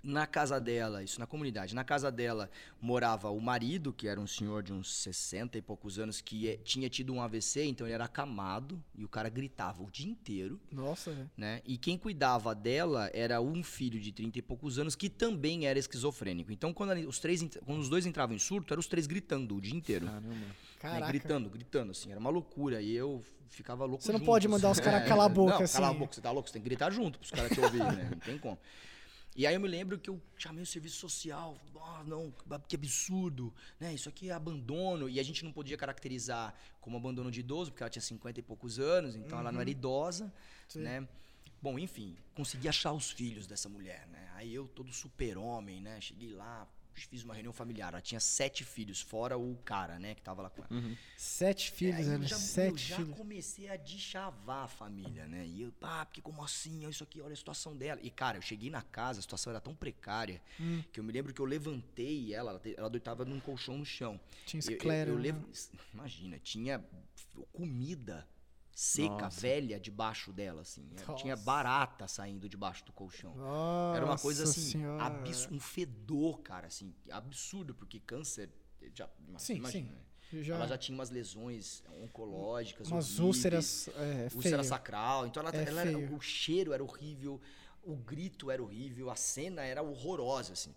[0.01, 4.25] Na casa dela, isso na comunidade, na casa dela morava o marido, que era um
[4.25, 7.95] senhor de uns 60 e poucos anos, que eh, tinha tido um AVC, então ele
[7.95, 11.29] era acamado, e o cara gritava o dia inteiro Nossa, velho.
[11.35, 11.61] né?
[11.65, 15.77] E quem cuidava dela era um filho de 30 e poucos anos que também era
[15.77, 16.49] esquizofrênico.
[16.49, 19.59] Então, quando, os, três, quando os dois entravam em surto, eram os três gritando o
[19.59, 20.05] dia inteiro.
[20.05, 20.45] Caramba.
[20.87, 20.93] Né?
[20.93, 21.07] Caraca.
[21.11, 22.11] Gritando, gritando, assim.
[22.11, 22.81] Era uma loucura.
[22.81, 24.89] E eu ficava louco Você não junto, pode mandar os assim.
[24.89, 25.73] caras calar a boca, não, assim.
[25.73, 26.47] calar a boca, você tá louco?
[26.49, 28.09] Você tem que gritar junto pros caras te ouvirem, né?
[28.11, 28.57] Não tem como.
[29.35, 31.57] E aí eu me lembro que eu chamei o serviço social.
[31.81, 32.33] Ah, não,
[32.67, 33.93] que absurdo, né?
[33.93, 35.07] Isso aqui é abandono.
[35.07, 38.43] E a gente não podia caracterizar como abandono de idoso, porque ela tinha 50 e
[38.43, 40.31] poucos anos, então ela não era idosa, Uhum.
[40.67, 40.79] Sim.
[40.81, 41.07] né?
[41.61, 44.29] Bom, enfim, consegui achar os filhos dessa mulher, né?
[44.35, 45.99] Aí eu, todo super-homem, né?
[45.99, 47.93] Cheguei lá, fiz uma reunião familiar.
[47.93, 50.13] Ela tinha sete filhos, fora o cara, né?
[50.15, 50.67] Que tava lá com ela.
[50.71, 50.95] Uhum.
[51.17, 52.27] Sete filhos, Aí eu né?
[52.27, 53.15] já, eu Sete já filhos.
[53.17, 55.45] comecei a deschavar a família, né?
[55.45, 56.83] E eu, ah, porque como assim?
[56.83, 57.99] Olha isso aqui, olha a situação dela.
[58.03, 60.83] E, cara, eu cheguei na casa, a situação era tão precária Hum.
[60.91, 64.19] que eu me lembro que eu levantei ela, ela, deitava num colchão no chão.
[64.45, 65.09] Tinha Eu- eu- esclera.
[65.11, 65.21] eu né?
[65.21, 65.47] levo-
[65.93, 66.83] Imagina, tinha
[67.51, 68.27] comida
[68.81, 69.41] seca, Nossa.
[69.41, 70.87] velha, debaixo dela, assim.
[71.17, 71.43] Tinha Nossa.
[71.45, 73.33] barata saindo debaixo do colchão.
[73.93, 74.81] Era uma coisa Nossa assim,
[75.51, 78.49] um fedor, cara, assim, absurdo, porque câncer,
[78.95, 79.95] já, Sim, imagina, sim.
[80.31, 80.41] né?
[80.43, 84.63] Já, Ela já tinha umas lesões oncológicas, umas horríveis, úlceras é, úlcera feia.
[84.63, 85.27] sacral.
[85.27, 86.15] Então ela, É ela era- feio.
[86.15, 87.41] o cheiro era horrível,
[87.83, 90.73] o grito era horrível, a cena era horrorosa, assim.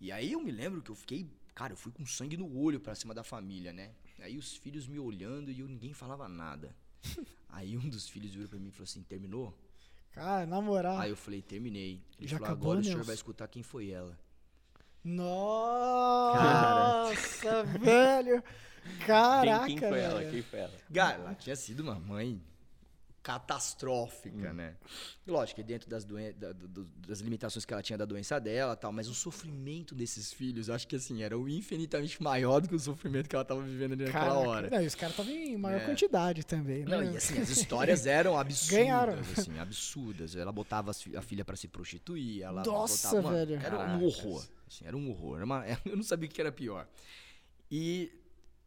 [0.00, 2.80] E aí eu me lembro que eu fiquei, cara, eu fui com sangue no olho
[2.80, 3.94] pra cima da família, né?
[4.18, 6.74] Aí os filhos me olhando e eu ninguém falava nada.
[7.48, 9.56] Aí um dos filhos virou pra mim e falou assim: terminou?
[10.12, 10.98] Cara, na moral.
[10.98, 12.02] Aí eu falei, terminei.
[12.18, 14.18] Ele Já falou, acabou, agora o senhor vai escutar quem foi ela.
[16.34, 18.42] Nossa, velho.
[19.06, 20.18] Caraca, quem, quem foi ela?
[20.20, 20.30] velho.
[20.30, 20.72] Quem foi ela?
[20.92, 22.42] Cara, ela tinha sido uma mãe
[23.26, 24.76] catastrófica, né?
[25.26, 28.74] Lógico que dentro das, doen da- do- das limitações que ela tinha da doença dela
[28.74, 32.68] e tal, mas o sofrimento desses filhos, acho que assim, era o infinitamente maior do
[32.68, 34.48] que o sofrimento que ela tava vivendo ali naquela Caraca.
[34.48, 34.70] hora.
[34.70, 35.84] Não, e os caras estavam em maior É.
[35.84, 36.96] quantidade também, né?
[36.96, 39.14] Não, e assim, as histórias eram absurdas, Ganharam.
[39.36, 40.36] assim, absurdas.
[40.36, 43.28] Ela botava a filha pra se prostituir, ela Nossa, botava...
[43.28, 43.56] uma- velho.
[43.62, 45.36] Era um horror, assim, era um horror.
[45.36, 46.86] Era uma- eu não sabia o que era pior.
[47.70, 48.12] E...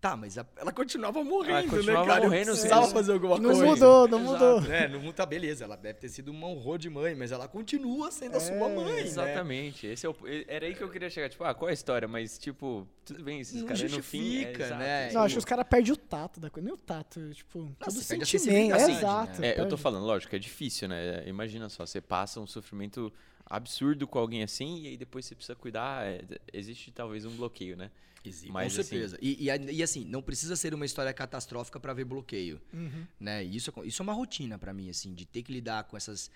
[0.01, 2.23] Tá, mas a- ela continuava morrendo, continuava né, cara?
[2.23, 2.93] morrendo, eu precisava sim.
[2.93, 3.65] fazer alguma Não coisa.
[3.65, 4.62] mudou, não Exato, mudou.
[4.62, 4.88] né?
[4.88, 5.65] Não muda, tá, beleza.
[5.65, 8.93] Ela deve ter sido um horror de mãe, mas ela continua sendo a sua mãe,
[8.93, 9.01] né?
[9.01, 9.88] Exatamente.
[9.88, 10.15] Esse é o,
[10.47, 11.27] era aí que eu queria chegar.
[11.27, 12.07] Tipo, ah, qual é a história?
[12.07, 14.43] Mas, tipo, tudo bem, esses Não caras no fim.
[14.45, 15.12] É, né?
[15.12, 16.65] Não, acho que os caras perdem o tato da coisa.
[16.65, 18.75] Nem o tato, tipo, todo você perde a sentimento.
[18.77, 19.41] Exato.
[19.41, 19.49] né?
[19.49, 21.23] É, eu tô falando, lógico, é difícil, né?
[21.27, 23.12] Imagina só, você passa um sofrimento
[23.49, 26.05] absurdo com alguém assim e aí depois você precisa cuidar.
[26.05, 26.21] é,
[26.53, 27.89] existe talvez um bloqueio, né?
[28.23, 29.17] Existe, Mas, com assim- certeza.
[29.21, 32.62] E, e a- e, assim, não precisa ser uma história catastrófica pra ver bloqueio.
[32.73, 33.05] Uhum.
[33.19, 33.43] né?
[33.43, 35.95] E isso, é isso é uma rotina pra mim, assim, de ter que lidar com
[35.97, 36.29] essas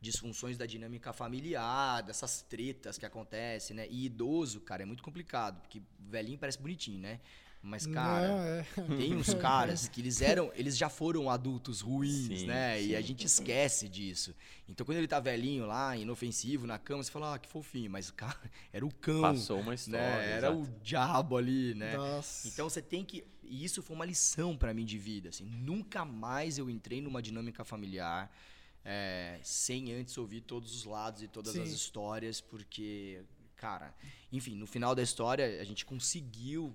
[0.00, 3.86] disfunções da dinâmica familiar, dessas tretas que acontecem, né?
[3.90, 7.20] E idoso, cara, é muito complicado, porque velhinho parece bonitinho, né?
[7.62, 8.96] Mas, cara, Não, é.
[8.96, 12.82] tem uns caras que eles eram, eles já foram adultos ruins, Sim, né?
[12.82, 13.08] E a sim.
[13.08, 14.34] gente esquece disso.
[14.66, 18.10] Então, quando ele tá velhinho lá, inofensivo, na cama, você fala, ah, que fofinho, mas,
[18.10, 18.40] cara,
[18.72, 19.20] era o cão.
[19.20, 20.00] Passou uma história.
[20.06, 20.32] né?
[20.32, 20.80] Era o exato.
[20.82, 21.96] diabo ali, né?
[21.96, 22.48] Nossa.
[22.48, 23.24] Então você tem que.
[23.42, 25.28] E isso foi uma lição pra mim de vida.
[25.28, 28.32] Assim, nunca mais eu entrei numa dinâmica familiar
[28.84, 31.74] é, sem antes ouvir todos os lados e todas as Sim.
[31.74, 33.20] histórias, porque,
[33.56, 33.94] cara,
[34.32, 36.74] enfim, no final da história a gente conseguiu.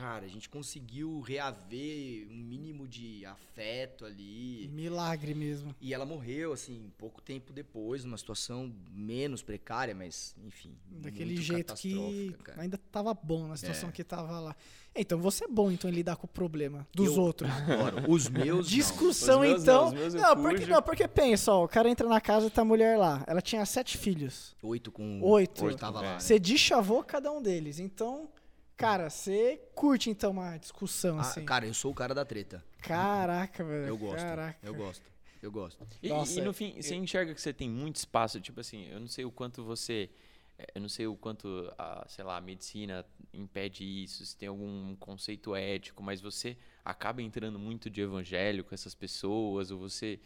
[0.00, 4.68] Cara, a gente conseguiu reaver um mínimo de afeto ali.
[4.72, 5.74] Milagre mesmo.
[5.80, 10.74] E ela morreu, assim, pouco tempo depois, numa situação menos precária, mas, enfim.
[10.90, 12.62] Daquele muito jeito que cara.
[12.62, 13.92] ainda tava bom na situação É.
[13.92, 14.56] que tava lá.
[14.96, 17.48] Então, você é bom então em lidar com o problema dos Eu outros.
[17.50, 18.10] Adoro.
[18.10, 18.46] Os meus.
[18.56, 18.62] não.
[18.62, 19.92] Discussão, Os meus então.
[19.92, 22.98] não, porque, não, porque pensa, ó, o cara entra na casa e tá a mulher
[22.98, 23.22] lá.
[23.26, 24.56] Ela tinha sete filhos.
[24.62, 25.20] Oito com.
[25.22, 25.64] Oito.
[25.64, 26.14] Oito tava lá.
[26.14, 26.18] né?
[26.20, 27.78] Você deschavou cada um deles.
[27.78, 28.28] Então,
[28.80, 31.44] cara, você curte então uma discussão Ah, assim.
[31.44, 32.64] cara, eu sou o cara da treta.
[32.80, 33.86] Caraca, velho.
[33.88, 34.16] Eu gosto.
[34.24, 34.58] Caraca.
[34.62, 35.10] Eu gosto.
[35.42, 35.86] Eu gosto.
[36.02, 39.00] E, Nossa, e no fim, você enxerga que você tem muito espaço, tipo assim, eu
[39.00, 40.10] não sei o quanto você.
[40.58, 44.48] eh, Eu não sei o quanto, a, sei lá, a medicina impede isso, se tem
[44.50, 50.20] algum conceito ético, mas você acaba entrando muito de evangelho com essas pessoas, ou você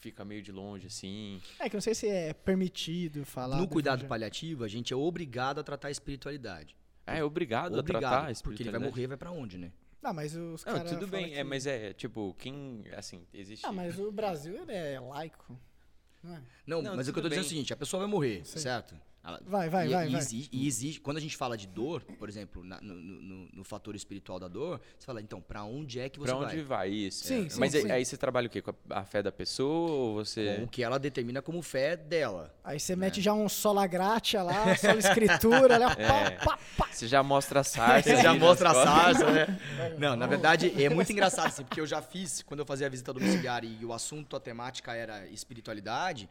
[0.00, 1.40] fica meio de longe, assim.
[1.58, 3.56] É que eu não sei se é permitido falar.
[3.56, 4.08] no do cuidado evangelho.
[4.10, 6.76] paliativo, a gente é obrigado a tratar a espiritualidade.
[7.06, 8.42] É obrigado, a tratar a Obrigado.
[8.42, 9.72] Porque ele vai morrer, vai pra onde, né?
[10.02, 10.90] Não, mas os Não, caras.
[10.90, 13.64] tudo bem, é, que- mas é, tipo, quem, assim, existe...
[13.66, 15.58] Ah, mas o Brasil ele é laico.
[16.22, 16.42] Não é?
[16.66, 17.48] Não, Não, mas o que eu tô tudo dizendo é o bem.
[17.48, 18.60] seguinte, a pessoa vai morrer, Sei.
[18.62, 18.94] certo?
[19.26, 20.20] Ela- Vai, vai, e, vai, e vai.
[20.20, 23.64] Exige, e exige- quando a gente fala de dor, por exemplo, na- no, no- no-
[23.64, 26.88] fator espiritual da dor, você fala, então, pra onde é que você Pra onde vai?
[26.88, 27.24] vai isso?
[27.24, 27.48] Sim, É.
[27.48, 27.90] sim, Mas aí- sim.
[27.90, 28.62] aí você trabalha o quê?
[28.62, 30.54] Com a, a fé da pessoa ou você...
[30.58, 32.54] Com o que ela determina como fé dela.
[32.62, 36.30] Aí você mete já um sola gratia lá, sola escritura, olha, É.
[36.36, 36.88] pá, pá, pá.
[36.92, 38.08] Você já mostra a sarça.
[38.08, 39.58] Você já ali mostra a sarça, né?
[39.98, 42.90] Não, na verdade, é muito engraçado, assim, porque eu já fiz, quando eu fazia a
[42.90, 46.28] visita domiciliar e o assunto, a temática era espiritualidade,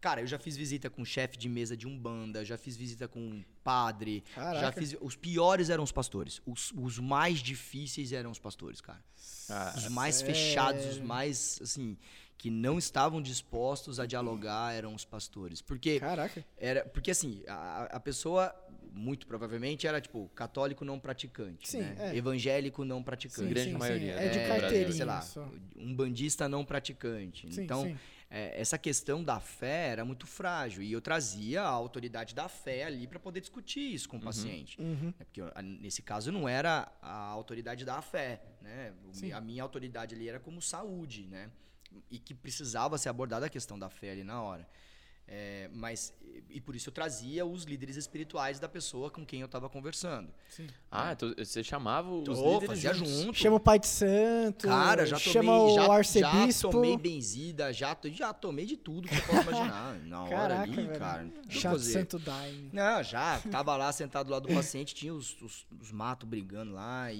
[0.00, 3.42] cara, eu já fiz visita com chefe de mesa de umbanda, já fiz visita com
[3.64, 4.80] padre, já Caraca.
[4.80, 4.96] fiz...
[5.00, 9.02] Os piores eram os pastores, os, os mais difíceis eram os pastores, cara.
[9.50, 10.34] Ah, Os mais sério?
[10.34, 11.96] fechados, os mais, assim,
[12.36, 15.60] que não estavam dispostos a dialogar eram os pastores.
[15.62, 16.44] Porque Caraca.
[16.56, 18.54] era, porque assim, a, a pessoa,
[18.92, 21.96] muito provavelmente, era tipo católico não praticante, Sim, né?
[22.12, 22.16] é.
[22.16, 23.48] evangélico não praticante.
[23.52, 24.60] grande maioria, É de né, no Brasil.
[24.60, 24.92] carteirinha.
[24.92, 25.26] sei lá,
[25.76, 27.52] um bandista não praticante.
[27.52, 27.96] Sim, então, sim.
[28.30, 32.84] É, essa questão da fé era muito frágil e eu trazia a autoridade da fé
[32.84, 34.80] ali para poder discutir isso com o paciente.
[34.80, 35.14] Uhum.
[35.18, 38.92] É porque a- nesse caso não era a autoridade da fé, né?
[39.12, 39.32] Sim.
[39.32, 41.50] A minha autoridade ali era como saúde, né?
[42.10, 44.68] E que precisava ser abordada a questão da fé ali na hora.
[45.28, 46.12] É, mas
[46.50, 50.28] e- por isso eu trazia os líderes espirituais da pessoa com quem eu estava conversando.
[50.48, 50.66] Sim.
[50.90, 53.12] Ah, então você chamava os Tô, líderes fazia juntos.
[53.22, 53.38] junto.
[53.38, 54.66] Chama o pai de santo.
[54.66, 56.70] Cara, já tomei, chama o já, já arcebispo.
[56.70, 59.98] tomei benzida, já, já tomei de tudo que você possa imaginar.
[60.06, 60.98] Na hora Caraca, ali, velho.
[60.98, 61.28] cara.
[61.60, 61.92] fazer.
[61.92, 62.70] santo daime.
[62.72, 63.38] Não, já.
[63.50, 67.18] Tava lá sentado lá do paciente, tinha os, os, os matos brigando lá e,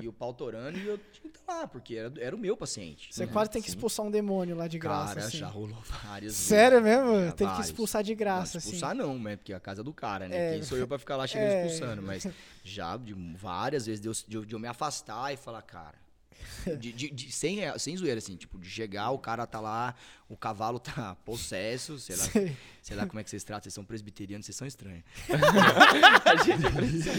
[0.00, 2.56] e o pau torando e eu tinha que estar lá, porque era, era o meu
[2.56, 3.08] paciente.
[3.10, 5.14] Você quase tem que expulsar um demônio lá de graça.
[5.14, 5.38] Cara, assim.
[5.38, 7.01] já rolou várias Sério mesmo?
[7.26, 8.68] Já, Teve que expulsar de graça, não, assim.
[8.70, 9.36] expulsar não, né?
[9.36, 10.36] Porque é a casa do cara, né?
[10.50, 10.52] É.
[10.54, 11.66] Quem sou eu pra ficar lá chegando É.
[11.66, 12.02] expulsando?
[12.02, 12.26] Mas
[12.64, 16.00] já de várias vezes deu- de, eu- de eu me afastar e falar, cara.
[16.78, 19.94] de- de- de- sem, rea- sem zoeira, assim, tipo, de chegar, o cara tá lá,
[20.28, 22.56] o cavalo tá possesso, sei lá, Sei.
[22.82, 25.04] Sei lá como é que vocês tratam, vocês são presbiterianos, vocês são estranhos.
[26.24, 27.12] A gente precisa-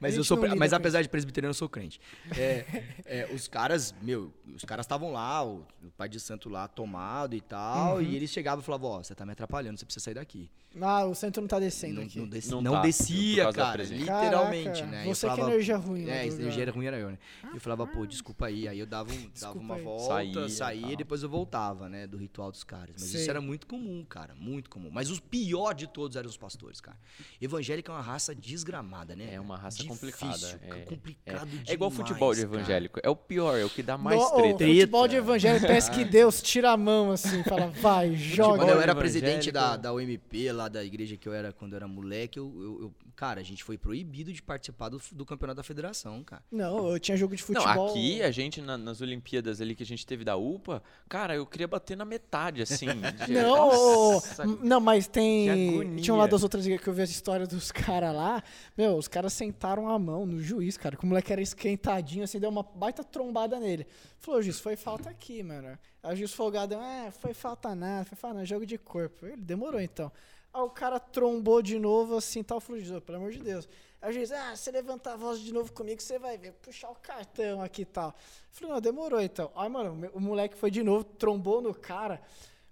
[0.00, 2.00] Mas A eu sou, mas apesar de presbiteriano, eu sou crente.
[2.36, 6.68] É, é, os caras, meu, os caras estavam lá, o, o pai de santo lá
[6.68, 8.02] tomado e tal, Uhum.
[8.02, 10.50] e eles chegavam e falavam, ó, você tá me atrapalhando, você precisa sair daqui.
[10.80, 12.18] Ah, o centro não tá descendo Não, aqui.
[12.20, 15.02] não, desci- Não não tá, descia, cara, literalmente, Caraca, né?
[15.06, 16.04] Eu Você que é falava, energia ruim.
[16.06, 17.18] lá é, energia era ruim era eu, né?
[17.52, 18.68] Eu falava, pô, desculpa aí.
[18.68, 19.82] Aí eu dava, um, dava uma aí.
[19.82, 20.14] volta,
[20.48, 22.06] Saía saía, e depois eu voltava, né?
[22.06, 22.94] Do ritual dos caras.
[23.00, 23.20] Mas Sei.
[23.20, 24.32] isso era muito comum, cara.
[24.36, 24.90] Muito comum.
[24.90, 26.98] Mas os pior de todos eram os pastores, cara.
[27.40, 29.34] Evangélico é uma raça desgramada, né?
[29.34, 30.82] É uma raça Difícil, complicada, cara, é.
[30.84, 32.54] complicado É igual demais, futebol de cara.
[32.56, 33.00] evangélico.
[33.02, 34.58] É o pior, é o que dá mais No- treta.
[34.66, 38.58] futebol de evangelho, parece que Deus tira a mão assim, fala, vai, joga.
[38.58, 38.98] Quando eu era evangélico.
[39.00, 42.52] presidente da, da UMP, lá da igreja que eu era quando eu era moleque, eu,
[42.56, 46.42] eu- eu- cara, a gente foi proibido de participar do, do campeonato da federação, cara.
[46.50, 47.66] Não, eu tinha jogo de futebol.
[47.74, 51.34] Não, aqui a gente, na- nas Olimpíadas ali que a gente teve da UPA, cara,
[51.34, 52.86] eu queria bater na metade, assim.
[53.26, 55.96] de- Não, Nossa, não, mas tem.
[56.00, 58.42] Tinha um lá das outras que eu vi a história dos caras lá.
[58.74, 60.96] Meu, os caras sentaram a mão no juiz, cara.
[60.96, 63.86] Que o moleque era esquentadinho, assim, deu uma baita trombada nele.
[64.18, 65.78] Falou, juiz, foi falta aqui, mano.
[66.02, 69.26] Aí o juiz folgado, é, foi falta nada, foi falta nada, jogo de corpo.
[69.26, 70.10] Ele demorou então.
[70.52, 73.68] Aí o cara trombou de novo, assim, tal, ô, pelo amor de Deus.
[74.02, 76.90] Aí o juiz, ah, você levantar a voz de novo comigo, você vai ver, puxar
[76.90, 78.14] o cartão aqui e tal.
[78.50, 79.52] Falei, não, demorou então.
[79.54, 82.20] Aí, mano, o moleque foi de novo, trombou no cara.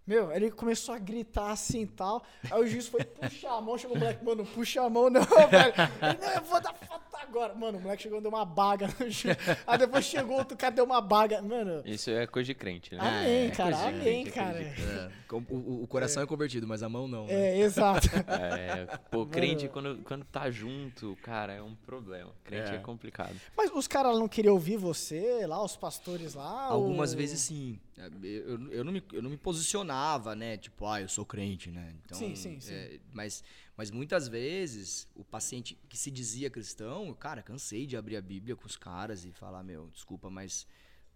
[0.08, 2.22] Meu, ele começou a gritar assim e tal.
[2.50, 5.20] Aí o juiz foi puxar a mão, chegou o moleque, mano, puxa a mão, não,
[5.50, 5.74] velho.
[6.02, 7.54] Ele, não, eu vou dar falta agora.
[7.54, 9.36] Mano, o moleque chegou e deu uma baga no juiz.
[9.66, 11.42] Aí depois chegou outro cara, deu uma baga.
[11.42, 13.00] Mano, Isso é coisa de crente, né?
[13.02, 14.58] amém, É cara, coisa de amém, crente, é cara.
[14.62, 15.10] É,
[15.52, 16.26] o, o coração é.
[16.26, 17.26] convertido, mas a mão não.
[17.26, 17.34] né?
[17.34, 18.08] É, exato.
[18.28, 19.30] É, pô, Mano.
[19.30, 22.30] crente quando, quando tá junto, cara, é um problema.
[22.44, 22.78] Crente é, É.
[22.78, 23.36] complicado.
[23.54, 26.62] Mas os caras não queriam ouvir você lá, os pastores lá?
[26.64, 27.78] Algumas ou- vezes sim.
[27.98, 30.56] É, Eu, eu, não me, eu não me posicionava, né?
[30.56, 31.94] Tipo, ah, eu sou crente, né?
[32.04, 32.72] Então, Sim, sim, sim.
[32.72, 33.42] é, mas,
[33.76, 38.54] mas muitas vezes o paciente que se dizia cristão, cara, cansei de abrir a Bíblia
[38.56, 40.66] com os caras e falar, meu, desculpa, mas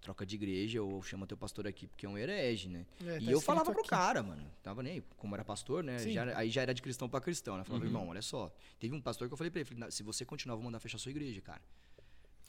[0.01, 2.85] troca de igreja ou chama teu pastor aqui porque é um herege, né?
[3.07, 3.89] É, tá e eu falava pro aqui.
[3.89, 4.51] cara, mano.
[4.61, 5.97] Tava nem aí, como era pastor, né?
[6.11, 7.61] Já aí já era de cristão pra cristão, né?
[7.61, 7.65] Uhum.
[7.67, 8.53] Falava, irmão, olha só.
[8.81, 10.65] Teve um pastor que eu falei pra ele, falei, "Na- se você continuar, eu vou
[10.65, 11.63] mandar fechar sua igreja, cara.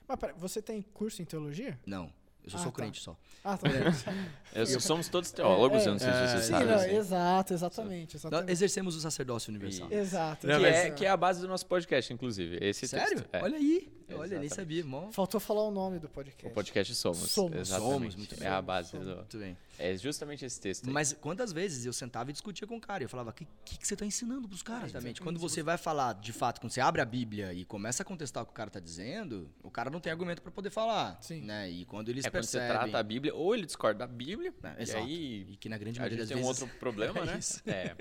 [0.08, 1.80] Mas pera, você tem curso em teologia?
[1.86, 2.12] Não,
[2.44, 2.76] eu só Ah, sou tá.
[2.82, 3.16] crente só.
[3.44, 3.70] Ah, tá.
[4.56, 6.66] Eu, somos todos teólogos, É, eu não sei se é, você sim, Sim, sabe.
[6.66, 6.96] não, assim.
[6.96, 8.14] exato, exatamente.
[8.16, 8.52] Nós exatamente.
[8.52, 9.88] exercemos o sacerdócio universal.
[9.92, 10.46] E- Exato.
[10.48, 12.58] Que é, que é a base do nosso podcast, inclusive.
[12.62, 13.16] Esse Sério?
[13.22, 13.30] texto.
[13.34, 13.42] É.
[13.42, 13.92] Olha aí.
[14.16, 14.84] Olha, nem sabia.
[14.84, 15.12] Mó.
[15.12, 16.46] Faltou falar o nome do podcast.
[16.48, 17.18] O podcast Somos.
[17.32, 17.58] Somos.
[17.60, 17.94] Exatamente.
[17.94, 18.48] Somos, muito é bem.
[18.48, 19.08] a base Somos.
[19.08, 19.16] do.
[19.16, 19.58] Muito bem.
[19.80, 20.86] É justamente esse texto.
[20.88, 20.94] aí.
[20.94, 23.04] Mas quantas vezes eu sentava e discutia com o cara?
[23.04, 24.90] E eu falava, o que, que, que você está ensinando pros caras?
[24.92, 25.20] Exatamente.
[25.22, 28.44] Quando você vai falar, de fato, quando você abre a Bíblia e começa a contestar
[28.44, 31.18] o que o cara tá dizendo, o cara não tem argumento para poder falar.
[31.22, 31.42] Sim.
[31.42, 31.70] Né?
[31.72, 32.78] E quando eles é quando você percebem...
[32.82, 35.04] trata a Bíblia, ou ele discorda da Bíblia, É, e exato.
[35.04, 36.62] aí E que na grande maioria das tem um vezes...
[36.62, 37.38] outro problema, É né?
[37.40, 37.62] isso.
[37.66, 37.96] É.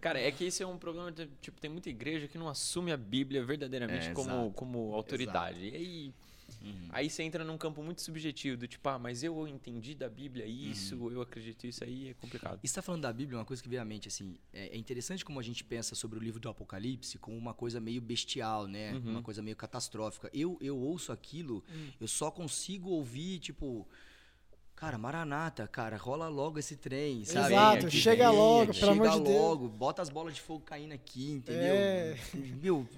[0.00, 2.90] Cara, é que esse é um problema, de, tipo, tem muita igreja que não assume
[2.90, 4.50] a Bíblia verdadeiramente É, como, exato.
[4.52, 5.32] como autoridade.
[5.50, 6.14] E aí,
[6.60, 6.88] Uhum.
[6.90, 10.44] aí você entra num campo muito subjetivo, do tipo, ah, mas eu entendi da Bíblia
[10.44, 11.10] isso, Uhum.
[11.10, 12.60] eu acredito isso aí, é complicado.
[12.62, 14.76] E você tá falando da Bíblia, uma coisa que veio à mente, assim, é, é
[14.76, 18.66] interessante como a gente pensa sobre o livro do Apocalipse como uma coisa meio bestial,
[18.68, 18.92] né?
[18.92, 19.10] Uhum.
[19.12, 20.28] Uma coisa meio catastrófica.
[20.32, 21.64] Eu, eu ouço aquilo,
[22.00, 23.88] eu só consigo ouvir, tipo...
[24.74, 27.54] Cara, Maranata, cara, rola logo esse trem, sabe?
[27.54, 29.40] Exato, Aqui chega vem, logo, chega pelo amor de Deus.
[29.40, 31.72] logo, bota as bolas de fogo caindo aqui, entendeu?
[31.74, 32.18] É.
[32.60, 32.88] Meu,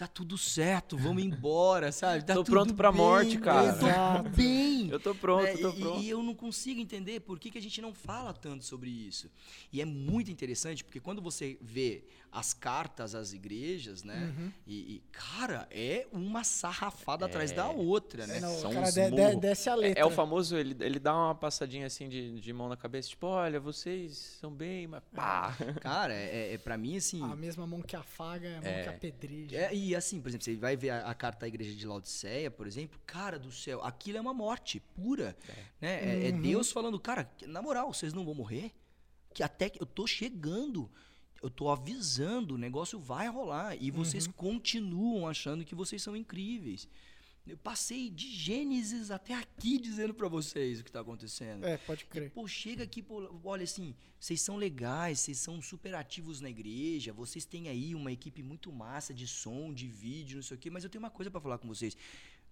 [0.00, 2.24] tá tudo certo, vamos embora, sabe?
[2.24, 3.68] Tá Tô pronto pra bem, morte, cara.
[3.68, 4.30] Exato.
[4.30, 4.69] bem.
[4.88, 5.56] Eu tô pronto, né?
[5.56, 6.02] tô E- pronto.
[6.02, 9.30] E, eu não consigo entender por que, que a gente não fala tanto sobre isso.
[9.72, 14.32] E é muito interessante, porque quando você vê as cartas às igrejas, né?
[14.38, 14.52] Uhum.
[14.64, 18.38] E, e, cara, é uma sarrafada atrás da outra, né?
[18.38, 20.00] Não, São cara uns de- de- desce a É, letra.
[20.02, 23.26] é o famoso, ele, ele dá uma passadinha assim de, de mão na cabeça, tipo,
[23.26, 25.56] olha, vocês são bem, mas pá.
[25.80, 27.20] Cara, é, é para mim assim.
[27.20, 28.82] A mesma mão que afaga é a mão É.
[28.84, 29.56] que apedreja.
[29.56, 32.48] É, e assim, por exemplo, você vai ver a, a carta da igreja de Laodiceia,
[32.48, 35.36] por exemplo, cara do céu, aquilo é uma morte pura.
[35.80, 36.22] Né?
[36.24, 36.42] É, é Uhum.
[36.42, 38.72] Deus falando, cara, na moral, vocês não vão morrer?
[39.34, 40.88] Que até que eu tô chegando,
[41.42, 43.74] eu tô avisando, o negócio vai rolar.
[43.82, 44.32] E vocês Uhum.
[44.32, 46.86] continuam achando que vocês são incríveis.
[47.46, 51.64] Eu passei de Gênesis até aqui dizendo pra vocês o que tá acontecendo.
[51.66, 52.30] É, pode crer.
[52.30, 57.12] Pô, chega aqui, pô, olha assim, vocês são legais, vocês são super ativos na igreja,
[57.14, 60.68] vocês têm aí uma equipe muito massa de som, de vídeo, não sei o quê,
[60.70, 61.96] mas eu tenho uma coisa pra falar com vocês.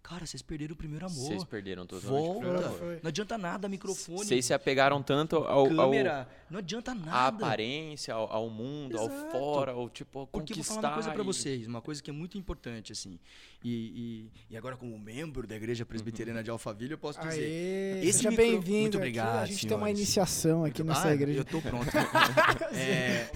[0.08, 1.26] Cara, vocês perderam o primeiro amor.
[1.26, 2.28] Vocês perderam totalmente.
[2.30, 2.68] o primeiro Volta.
[2.68, 2.78] amor.
[2.78, 3.00] Foi.
[3.02, 4.18] Não adianta nada microfone.
[4.24, 6.26] Vocês se apegaram tanto ao, ao, câmera.
[6.48, 7.44] Não adianta à nada.
[7.44, 9.12] aparência, ao, ao mundo, Exato.
[9.12, 10.74] ao fora, ao tipo, ao Porque eu vou conquistar.
[10.80, 13.18] falar uma coisa pra e- vocês, uma coisa que é muito importante, assim.
[13.62, 17.42] E, e, e agora, como membro da Igreja Presbiteriana de Alphaville, eu posso dizer.
[17.42, 18.78] Aê, esse seja micro- bem-vindo.
[18.80, 18.96] Muito aqui.
[19.08, 19.98] obrigado, A gente tem uma senhores.
[19.98, 21.40] iniciação aqui nessa Ah, igreja.
[21.40, 21.86] Eu tô pronto.
[22.72, 23.30] é,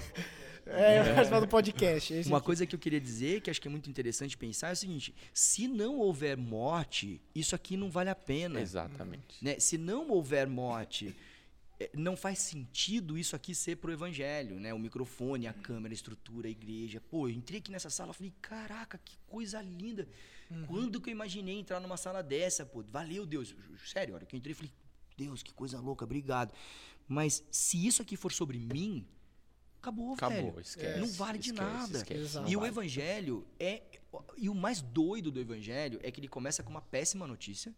[0.65, 2.13] É, participar do podcast.
[2.13, 2.45] esse Uma aqui.
[2.45, 5.13] coisa que eu queria dizer, que acho que é muito interessante pensar, é o seguinte:
[5.33, 8.61] se não houver morte, isso aqui não vale a pena.
[8.61, 9.43] Exatamente.
[9.43, 9.59] né?
[9.59, 11.15] Se não houver morte,
[11.79, 14.73] eh, não faz sentido isso aqui ser pro evangelho, né?
[14.73, 17.01] O microfone, a câmera, a estrutura, a igreja.
[17.01, 20.07] Pô, eu entrei aqui nessa sala e falei, caraca, que coisa linda.
[20.67, 22.83] Quando que eu imaginei entrar numa sala dessa, pô?
[22.83, 23.55] Valeu, Deus.
[23.87, 24.71] Sério, a hora que eu entrei, eu falei,
[25.17, 26.53] Deus, que coisa louca, obrigado.
[27.07, 29.05] Mas se isso aqui for sobre mim,
[29.83, 30.59] acabou, Acabou, velho.
[30.61, 30.99] esquece.
[30.99, 31.97] Não vale de esquece, nada.
[31.97, 32.71] esquece, E o vale.
[32.71, 33.81] evangelho é.
[34.37, 37.73] E o mais doido do evangelho é que ele começa com uma péssima notícia,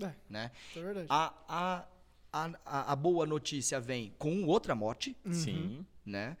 [0.00, 0.50] É, né?
[0.76, 1.06] é verdade.
[1.08, 1.88] A, a,
[2.32, 5.86] a, a- a boa notícia vem com outra morte, Sim.
[6.04, 6.36] né?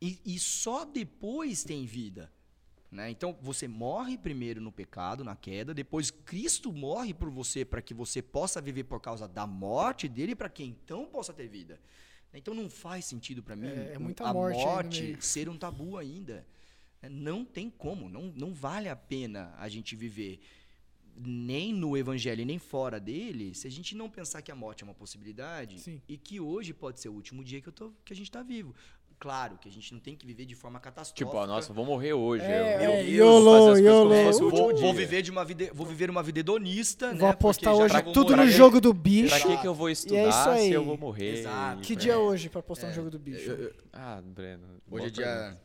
[0.00, 2.32] E, e só depois tem vida.
[2.90, 3.08] Né?
[3.10, 7.94] Então você morre primeiro no pecado, na queda, depois Cristo morre por você para que
[7.94, 11.78] você possa viver por causa da morte dele, para que então possa ter vida.
[12.32, 16.46] Então não faz sentido para mim É- é a morte morte ser um tabu ainda.
[17.02, 17.08] né?
[17.08, 20.40] Não tem como, não, não vale a pena a gente viver
[21.16, 24.86] nem no evangelho nem fora dele, se a gente não pensar que a morte é
[24.86, 26.00] uma possibilidade Sim.
[26.08, 28.42] e que hoje pode ser o último dia que, eu tô, que a gente está
[28.42, 28.74] vivo.
[29.20, 31.26] Claro que a gente não tem que viver de forma catastrófica.
[31.26, 32.42] Tipo, ó, nossa, vou morrer hoje.
[32.42, 34.14] É, eu, é, YOLO, YOLO.
[34.14, 37.28] o vou, vou viver de uma vida, vou viver uma vida hedonista, Vou né?
[37.28, 39.28] apostar porque já hoje vou tudo no jogo do bicho.
[39.28, 40.68] Pra que, que eu vou é isso estudar aí.
[40.68, 41.34] se eu vou morrer?
[41.34, 41.82] Exato.
[41.82, 43.70] Que dia é hoje pra postar um jogo do bicho?
[43.92, 44.80] Ah, Breno.
[44.90, 45.60] Hoje é dia.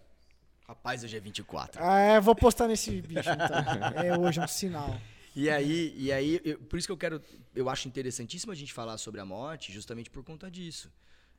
[0.67, 1.81] Rapaz, hoje é 24.
[1.81, 3.95] Ah, é, vou postar nesse bicho então.
[4.03, 4.99] É hoje, é um sinal.
[5.33, 7.21] E aí, e aí eu- por isso que eu quero.
[7.55, 10.91] Eu acho interessantíssimo a gente falar sobre a morte, justamente por conta disso.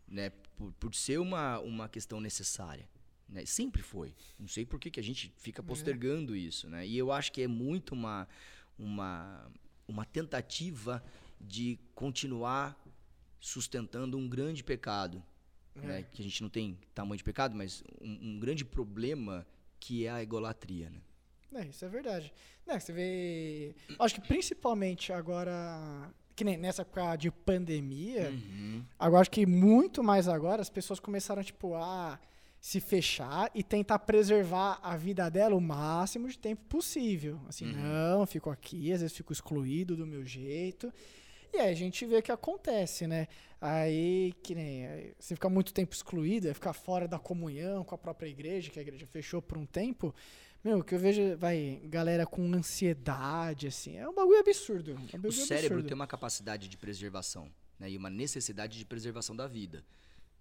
[0.07, 0.31] Né?
[0.57, 2.89] Por, por ser uma, uma questão necessária.
[3.29, 3.45] Né?
[3.45, 4.15] Sempre foi.
[4.39, 6.69] Não sei por que, que a gente fica postergando isso.
[6.69, 6.87] Né?
[6.87, 8.29] E eu acho que é muito uma,
[8.79, 9.51] uma,
[9.87, 11.03] uma tentativa
[11.41, 12.81] de continuar
[13.41, 15.23] sustentando um grande pecado.
[15.75, 16.05] Né?
[16.13, 19.47] Que a gente não tem tamanho de pecado, mas um, um grande problema
[19.79, 20.89] que é a egolatria.
[20.89, 21.01] Né?
[21.55, 22.33] É, isso é verdade.
[22.67, 23.75] Né, você vê.
[23.99, 26.13] Acho que principalmente agora.
[26.37, 28.29] Que nem nessa época de pandemia.
[28.29, 28.85] Uhum.
[28.99, 32.21] Agora, acho que muito mais agora, as pessoas começaram, tipo, a
[32.61, 37.41] se fechar e tentar preservar a vida dela o máximo de tempo possível.
[37.49, 40.93] Assim, não, eu fico aqui, às vezes fico excluído do meu jeito.
[41.55, 43.29] E aí a gente vê o que acontece, né?
[43.69, 47.97] Aí, que nem, aí você fica muito tempo excluído, aí ficar fora da comunhão com
[47.97, 50.15] a própria igreja, que a igreja fechou por um tempo.
[50.63, 54.93] Meu, o que eu vejo, vai, galera com ansiedade, assim, é um bagulho absurdo.
[54.93, 55.87] Um bagulho O cérebro absurdo.
[55.89, 59.85] tem uma capacidade de preservação né, e uma necessidade de preservação da vida.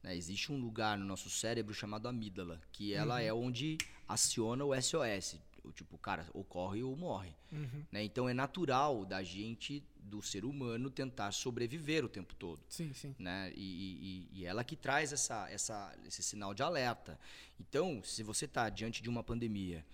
[0.03, 0.15] né?
[0.15, 5.39] Existe um lugar no nosso cérebro chamado amígdala, que ela é onde aciona o SOS.
[5.65, 7.35] O tipo, cara, ou corre ou morre.
[7.51, 7.83] Uhum.
[7.91, 8.03] né?
[8.03, 13.15] Então é natural da gente, do ser humano, tentar sobreviver o tempo todo Sim, sim.
[13.17, 13.51] né?
[13.55, 17.19] E, e- e ela que traz essa, essa, esse sinal de alerta.
[17.59, 19.85] Então, se você está diante de uma pandemia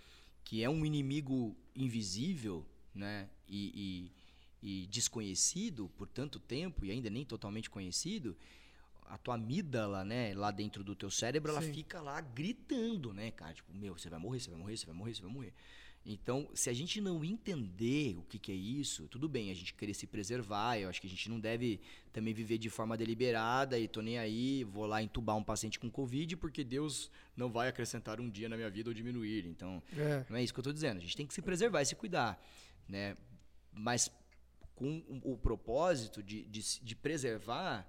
[0.44, 3.30] que é um inimigo invisível, né?
[3.48, 4.10] E,
[4.64, 8.38] e- e desconhecido por tanto tempo e ainda nem totalmente conhecido,
[9.12, 11.74] a tua amígdala, né, lá dentro do teu cérebro, ela Sim.
[11.74, 13.54] fica lá gritando, né, cara?
[13.54, 15.54] Tipo, meu, você vai morrer, você vai morrer, você vai morrer, você vai morrer.
[16.06, 19.74] Então, se a gente não entender o que, que é isso, tudo bem, a gente
[19.74, 21.80] querer se preservar, eu acho que a gente não deve
[22.12, 25.92] também viver de forma deliberada e tô nem aí, vou lá entubar um paciente com
[25.92, 29.46] Covid porque Deus não vai acrescentar um dia na minha vida ou diminuir.
[29.46, 30.26] Então, É.
[30.30, 30.98] não é isso que eu estou dizendo.
[30.98, 32.42] A gente tem que se preservar e se cuidar,
[32.88, 33.16] né?
[33.74, 34.10] Mas
[34.74, 37.88] com o, propósito de, de, de preservar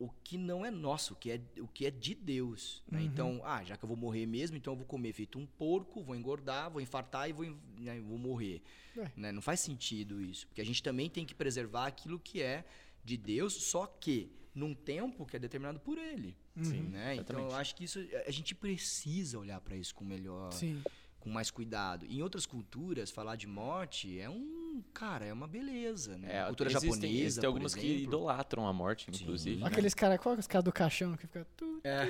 [0.00, 2.82] o que não é nosso, o que é, o que é de Deus.
[2.90, 3.02] né?
[3.02, 6.02] Então, ah, já que eu vou morrer mesmo, então eu vou comer feito um porco,
[6.02, 7.44] vou engordar, vou infartar e vou,
[7.76, 8.62] né, vou morrer.
[8.96, 9.10] É.
[9.14, 9.30] né?
[9.30, 12.64] Não faz sentido isso, porque a gente também tem que preservar aquilo que é
[13.04, 16.34] de Deus, só que num tempo que é determinado por Ele.
[16.62, 17.16] Sim, né?
[17.16, 20.82] Então, eu acho que isso a gente precisa olhar para isso com melhor Sim.
[21.20, 22.06] Com mais cuidado.
[22.06, 26.36] Em outras culturas, falar de morte é um, cara, é uma beleza, né?
[26.36, 28.02] É, A cultura existem, japonesa, existem por algumas que exemplo.
[28.04, 29.60] idolatram a morte, inclusive.
[29.60, 29.66] né?
[29.66, 31.46] Aqueles caras, qual é os caras do caixão que fica.
[31.56, 32.06] Tu, É.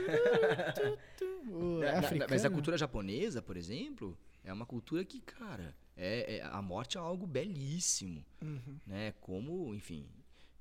[0.73, 5.05] tu, tu, o- é Na- na- mas a cultura japonesa, por exemplo, é uma cultura
[5.05, 8.79] que, cara, é, é- a morte é algo belíssimo, Uhum.
[8.87, 9.13] né?
[9.21, 10.07] Como, enfim,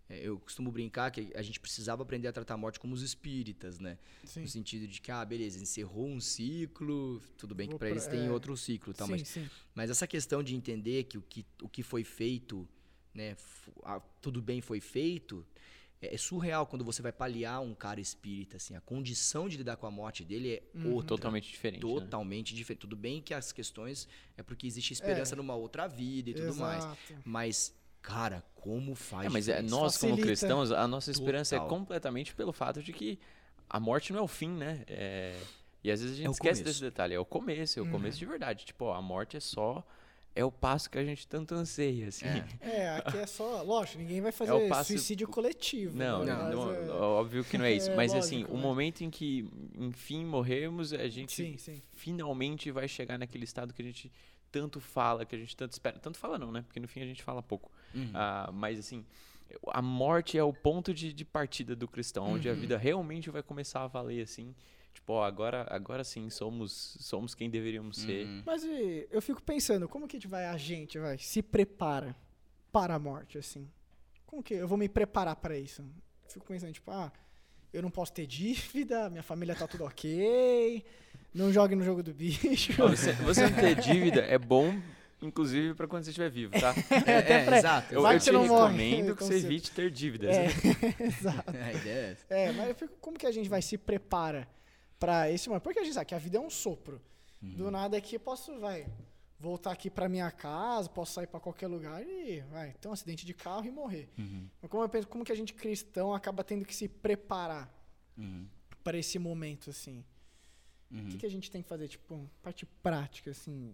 [0.09, 3.79] eu costumo brincar que a gente precisava aprender a tratar a morte como os espíritas,
[3.79, 3.97] né?
[4.23, 4.41] Sim.
[4.41, 8.07] No sentido de que, ah, beleza, encerrou um ciclo, tudo bem que para pra- eles
[8.07, 8.31] tem é.
[8.31, 9.49] outro ciclo, tal, sim, mas sim.
[9.75, 12.67] mas essa questão de entender que o que, o que foi feito,
[13.13, 13.35] né,
[13.83, 15.45] ah, tudo bem foi feito,
[16.01, 19.75] é, é surreal quando você vai paliar um cara espírita, assim, a condição de lidar
[19.77, 20.93] com a morte dele é Uhum.
[20.93, 21.83] outra, Totalmente diferente.
[21.85, 21.93] né?
[21.93, 22.79] totalmente diferente.
[22.81, 24.07] Tudo bem que as questões
[24.37, 25.37] é porque existe esperança É.
[25.37, 26.97] numa outra vida e tudo mais, Exato.
[27.25, 30.21] mas cara, como faz É, mas é, nós, como Facilita.
[30.27, 31.69] cristãos, a nossa esperança é Total.
[31.77, 33.19] completamente pelo fato de que
[33.69, 34.83] a morte não é o fim, né?
[34.87, 35.39] É,
[35.83, 36.63] E às vezes a gente É o esquece começo.
[36.79, 37.13] desse detalhe.
[37.13, 37.91] É o começo, é o Uhum.
[37.91, 38.65] começo de verdade.
[38.65, 39.81] Tipo, ó, a morte é só.
[40.35, 42.25] É o passo que a gente tanto anseia, assim.
[42.25, 42.45] É.
[42.61, 43.61] É, aqui é só.
[43.63, 45.97] Lógico, ninguém vai fazer É o passe- suicídio coletivo.
[45.97, 46.33] Não, né?
[46.33, 47.89] não, não, é, óbvio que não é isso.
[47.91, 48.61] É, Mas lógico, assim, o né?
[48.61, 51.81] momento em que, enfim, morremos, a gente Sim, sim.
[51.93, 54.11] finalmente vai chegar naquele estado que a gente
[54.51, 55.97] tanto fala, que a gente tanto espera.
[55.97, 56.61] Tanto fala não, né?
[56.63, 57.71] Porque no fim a gente fala pouco.
[57.93, 58.11] Uhum.
[58.13, 59.05] Ah, mas assim,
[59.67, 62.59] a morte é o ponto de, de partida do cristão, onde a Uhum.
[62.59, 64.53] vida realmente vai começar a valer, assim.
[64.93, 68.25] Tipo, ó, agora, agora sim, somos, somos quem deveríamos ser.
[68.25, 68.43] Uhum.
[68.45, 72.15] Mas e, eu fico pensando, como que a gente vai, a gente vai, se prepara
[72.71, 73.67] para a morte, assim?
[74.25, 75.83] Como que eu vou me preparar para isso?
[76.27, 77.11] Fico pensando, tipo, ah,
[77.73, 80.83] eu não posso ter dívida, minha família tá tudo ok,
[81.33, 82.73] não jogue no jogo do bicho.
[82.83, 84.79] Ó, Você, você não ter dívida é bom,
[85.21, 86.73] inclusive, pra quando você estiver vivo, tá?
[87.07, 87.93] É, é, pra- exato.
[87.93, 90.35] Eu, eu te morre, recomendo que você evite ter dívidas.
[90.35, 90.47] É,
[91.03, 91.55] exato.
[91.55, 92.45] É, a ideia é.
[92.47, 94.47] É, mas eu fico, como que a gente vai se prepara
[94.99, 95.63] para esse momento?
[95.63, 97.01] Porque a gente sabe que a vida é um sopro.
[97.41, 97.53] Uhum.
[97.55, 98.85] Do nada aqui eu posso, vai,
[99.39, 103.25] voltar aqui para minha casa, posso sair para qualquer lugar e, vai, ter um acidente
[103.25, 104.09] de carro e morrer.
[104.17, 104.47] Uhum.
[104.61, 107.73] Mas como eu penso, como que a gente cristão acaba tendo que se preparar
[108.17, 108.45] Uhum.
[108.83, 110.03] para esse momento, assim?
[110.91, 111.07] O Uhum.
[111.09, 113.73] que, que a gente tem que fazer, tipo, parte prática, assim?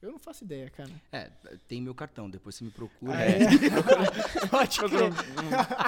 [0.00, 0.90] Eu não faço ideia, cara.
[1.10, 1.28] É,
[1.66, 3.16] tem meu cartão, depois você me procura.
[3.18, 3.38] Ah, é?
[4.48, 5.10] Pode Procura,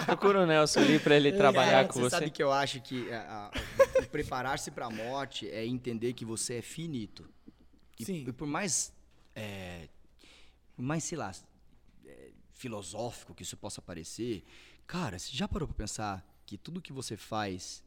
[0.05, 2.11] procura o Nelson ali pra ele trabalhar Cara, com você você.
[2.17, 3.07] sabe que eu acho que
[4.03, 7.29] o preparar-se para a morte é entender que você é finito.
[8.01, 8.25] E, Sim.
[8.27, 8.93] e por mais,
[9.35, 9.89] é,
[10.75, 11.33] por mais, sei lá,
[12.05, 14.43] é, filosófico que isso possa parecer,
[14.89, 17.85] cara, você já parou para pensar que tudo que você faz,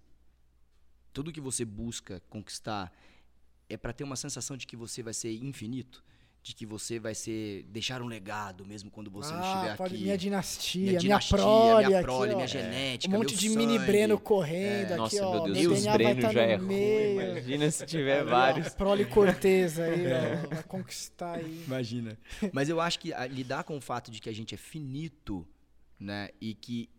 [1.11, 2.93] tudo que você busca conquistar
[3.69, 6.01] é para ter uma sensação de que você vai ser infinito?
[6.43, 9.95] De que você vai ser deixar um legado mesmo quando você não estiver ah, pode,
[9.95, 10.03] aqui.
[10.03, 12.35] minha dinastia, minha minha, prole, minha aqui, prole, ó.
[12.35, 13.85] minha genética, Um monte meu de mini sangue.
[13.85, 15.31] Breno correndo aqui, Nossa, ó.
[15.45, 17.13] meu Deus, meu vai Breno estar já é ruim.
[17.29, 18.69] Imagina se tiver ó, vários.
[18.73, 20.47] Prole Cortez aí, ó.
[20.53, 21.63] Vai conquistar aí.
[21.65, 22.17] Imagina.
[22.51, 25.47] Mas eu acho que a- lidar com o fato de que a gente é finito,
[25.97, 26.27] né?
[26.41, 26.89] E que.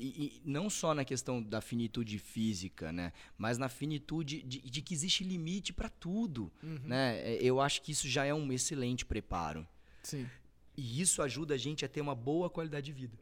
[0.00, 3.12] E, e não só na questão da finitude física, né?
[3.36, 6.50] Mas na finitude de, de que existe limite para tudo,
[6.84, 7.18] né?
[7.20, 9.66] É, Eu acho que isso já é um excelente preparo.
[10.02, 10.26] Sim.
[10.76, 13.18] E isso ajuda a gente a ter uma boa qualidade de vida,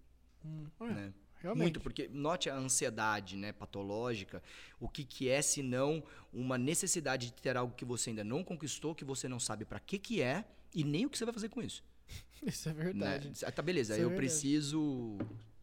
[0.80, 1.12] É, né?
[1.40, 1.62] realmente.
[1.62, 4.42] Muito, porque note a ansiedade né, patológica,
[4.78, 6.02] o que, que é senão
[6.32, 9.80] uma necessidade de ter algo que você ainda não conquistou, que você não sabe para
[9.80, 11.82] que, que é e nem o que você vai fazer com isso.
[12.46, 12.84] Isso é Né?
[12.84, 13.32] verdade.
[13.44, 14.28] Ah, Tá, beleza, Isso é eu verdade.
[14.30, 15.18] preciso,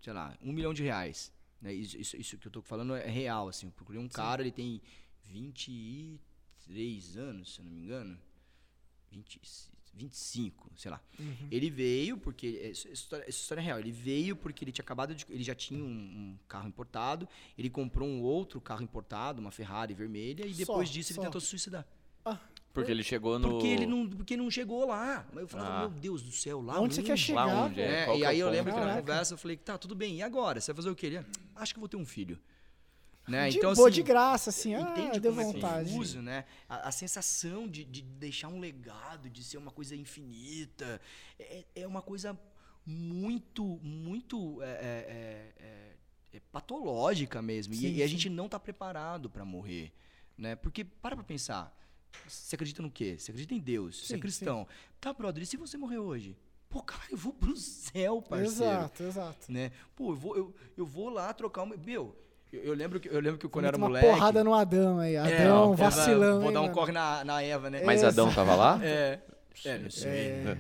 [0.06, 1.34] sei lá, um milhão de reais.
[1.60, 1.74] Né?
[1.74, 3.66] Isso, isso, isso que eu tô falando é real, assim.
[3.66, 4.80] Eu procurei um cara, ele tem
[5.24, 8.16] 23 anos, se eu não me engano.
[9.12, 9.42] 20,
[9.96, 11.02] 25, sei lá.
[11.18, 11.48] Uhum.
[11.50, 12.60] Ele veio porque.
[12.72, 13.80] Essa história, essa história é real.
[13.80, 15.26] Ele veio porque ele tinha acabado de.
[15.28, 17.28] Ele já tinha um, um carro importado.
[17.58, 21.22] Ele comprou um outro carro importado, uma Ferrari vermelha, e depois Só, disso só.
[21.22, 21.88] ele tentou se suicidar.
[22.24, 22.40] Ah,
[22.76, 23.50] Porque ele chegou no.
[23.50, 25.26] Porque ele não, porque não chegou lá.
[25.34, 25.80] Mas eu falava, Ah.
[25.80, 27.46] meu Deus do céu, lá Onde você quer chegar?
[27.46, 28.06] Lá onde é?
[28.10, 28.56] é, e é aí eu ponto?
[28.56, 30.62] lembro que na conversa eu falei, tá, tudo bem, e agora?
[30.62, 31.08] Você vai fazer o quê?
[31.08, 31.24] Ele, "Ah,
[31.56, 32.40] acho que eu vou ter um filho.
[33.28, 33.50] Né?
[33.50, 34.76] de então, boa, assim, de graça, assim.
[34.76, 35.90] Ah, entende deu como é vontade.
[35.90, 36.46] confuso, né?
[36.70, 41.02] A, a sensação de, de deixar um legado, de ser uma coisa infinita,
[41.40, 42.38] é, é uma coisa
[42.86, 47.74] muito, muito é, é, é, é patológica mesmo.
[47.74, 48.12] E- Sim, e, a sim.
[48.12, 49.92] gente não está preparado para morrer,
[50.38, 50.56] né?
[50.56, 51.76] Porque, para pra pensar,
[52.28, 53.16] você acredita no quê?
[53.18, 54.68] Você acredita em Deus, você Sim, é cristão.
[55.00, 56.36] Tá, brother, e se você morrer hoje?
[56.70, 59.52] Pô, cara, eu vou pro céu, parceiro Exato, exato.
[59.52, 59.72] né?
[59.96, 61.78] Pô, eu vou, eu, eu vou lá trocar uma.
[61.78, 62.16] Meu,
[62.52, 64.08] eu, eu lembro que eu lembro que quando eu era uma moleque.
[64.08, 65.16] porrada no Adão aí.
[65.16, 66.40] É, Adão ó, vacilando.
[66.42, 66.76] Vou hein, dar um mano?
[66.76, 67.82] corre na, na Eva, né?
[67.86, 68.80] Mas Adão tava lá?
[68.84, 69.20] É.
[69.64, 70.10] É, não sei.
[70.12, 70.58] É.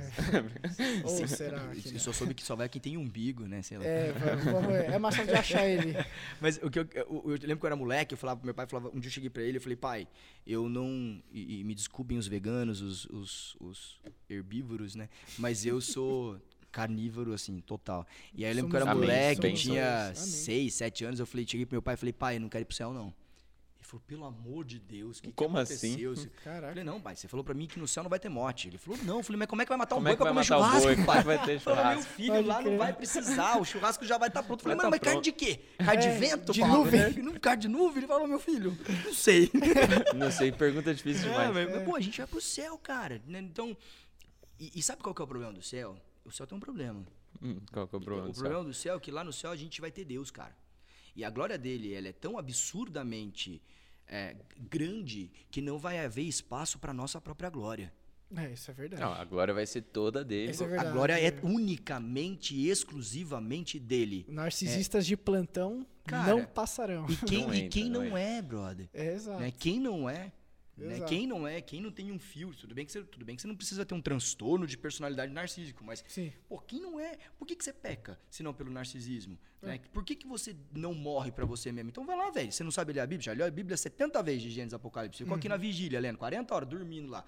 [1.03, 3.61] Ou será que Eu só soube que só vai quem tem umbigo, né?
[3.61, 3.85] Sei lá.
[3.85, 4.91] É, vamos, ver.
[4.91, 5.95] É mais fácil de achar ele.
[6.39, 8.53] Mas o que eu, eu, eu lembro que eu era moleque, eu falava pro meu
[8.53, 10.07] pai, falava, um dia eu cheguei pra ele, eu falei, pai,
[10.45, 11.21] eu não.
[11.31, 15.09] E, e me desculpem os veganos, os, os, os herbívoros, né?
[15.37, 16.39] Mas eu sou
[16.71, 18.05] carnívoro, assim, total.
[18.33, 20.17] E aí eu lembro que eu era Somos moleque, eu somos tinha dois.
[20.19, 20.69] Amém.
[20.69, 22.63] 6, 7 anos, eu falei, cheguei pro meu pai e falei, pai, eu não quero
[22.63, 23.13] ir pro céu, não.
[23.85, 25.93] Ele falou, pelo amor de Deus, o que, que Como assim?
[25.93, 26.13] aconteceu?
[26.15, 26.67] Eu Caraca.
[26.69, 28.67] falei, não, pai, você falou pra mim que no céu não vai ter morte.
[28.67, 29.17] Ele falou, não.
[29.17, 30.43] Eu falei, mas como é que vai matar Como um é boi que pra vai
[30.43, 31.05] comer matar o churrasco, boi?
[31.05, 31.17] Pai?
[31.17, 32.11] é que vai ter Falou, meu churrasco?
[32.13, 32.77] filho Pode lá não crer.
[32.79, 34.59] vai precisar, o churrasco já vai estar pronto.
[34.59, 35.59] Eu falei, mano, tá mas carne de quê?
[35.77, 36.51] Carne É, de vento?
[36.51, 36.99] de Paulo, nuvem.
[36.99, 37.09] né?
[37.21, 37.97] Não, Carne de nuvem?
[37.99, 39.51] Ele falou, meu filho, não sei.
[40.15, 41.53] Não sei, pergunta difícil É, demais.
[41.53, 43.21] mas, mas, pô, a gente vai pro céu, cara.
[43.27, 43.39] né?
[43.39, 43.75] Então,
[44.59, 45.95] e, e sabe qual que é o problema do céu?
[46.23, 47.05] O céu tem um problema.
[47.41, 48.43] Hum, qual que é o problema o do céu?
[48.43, 50.55] problema do céu é que lá no céu a gente vai ter Deus, cara.
[51.15, 53.61] E a glória dele, ela é tão absurdamente
[54.07, 54.35] é,
[54.69, 57.93] grande que não vai haver espaço para nossa própria glória.
[58.35, 59.01] É, isso é verdade.
[59.01, 60.51] Não, a glória vai ser toda dele.
[60.51, 60.91] Isso é A verdade.
[60.91, 64.25] glória é unicamente e exclusivamente dele.
[64.27, 67.05] Narcisistas de plantão Cara, não passarão.
[67.09, 68.89] E quem Não e entra, quem não não é, brother?
[68.93, 69.39] É, exato.
[69.39, 69.51] Né?
[69.51, 70.31] Quem não é?
[70.77, 70.99] Né?
[71.07, 71.61] Quem não é?
[71.61, 72.53] Quem não tem um fio?
[72.53, 75.31] Tudo bem, que você, tudo bem que você não precisa ter um transtorno de personalidade
[75.31, 76.33] narcísico, mas Sim.
[76.49, 77.17] Pô, quem não é?
[77.37, 79.37] Por que, que você peca, se não pelo narcisismo?
[79.61, 79.67] É.
[79.67, 79.79] Né?
[79.93, 81.89] Por que, que você não morre pra você mesmo?
[81.91, 82.51] Então vai lá, velho.
[82.51, 83.23] Você não sabe ler a Bíblia?
[83.23, 85.19] Já leu a Bíblia 70 vezes de Gênesis Apocalipse.
[85.19, 85.37] Ficou Uhum.
[85.39, 87.23] aqui na vigília, lendo 40 horas, dormindo lá.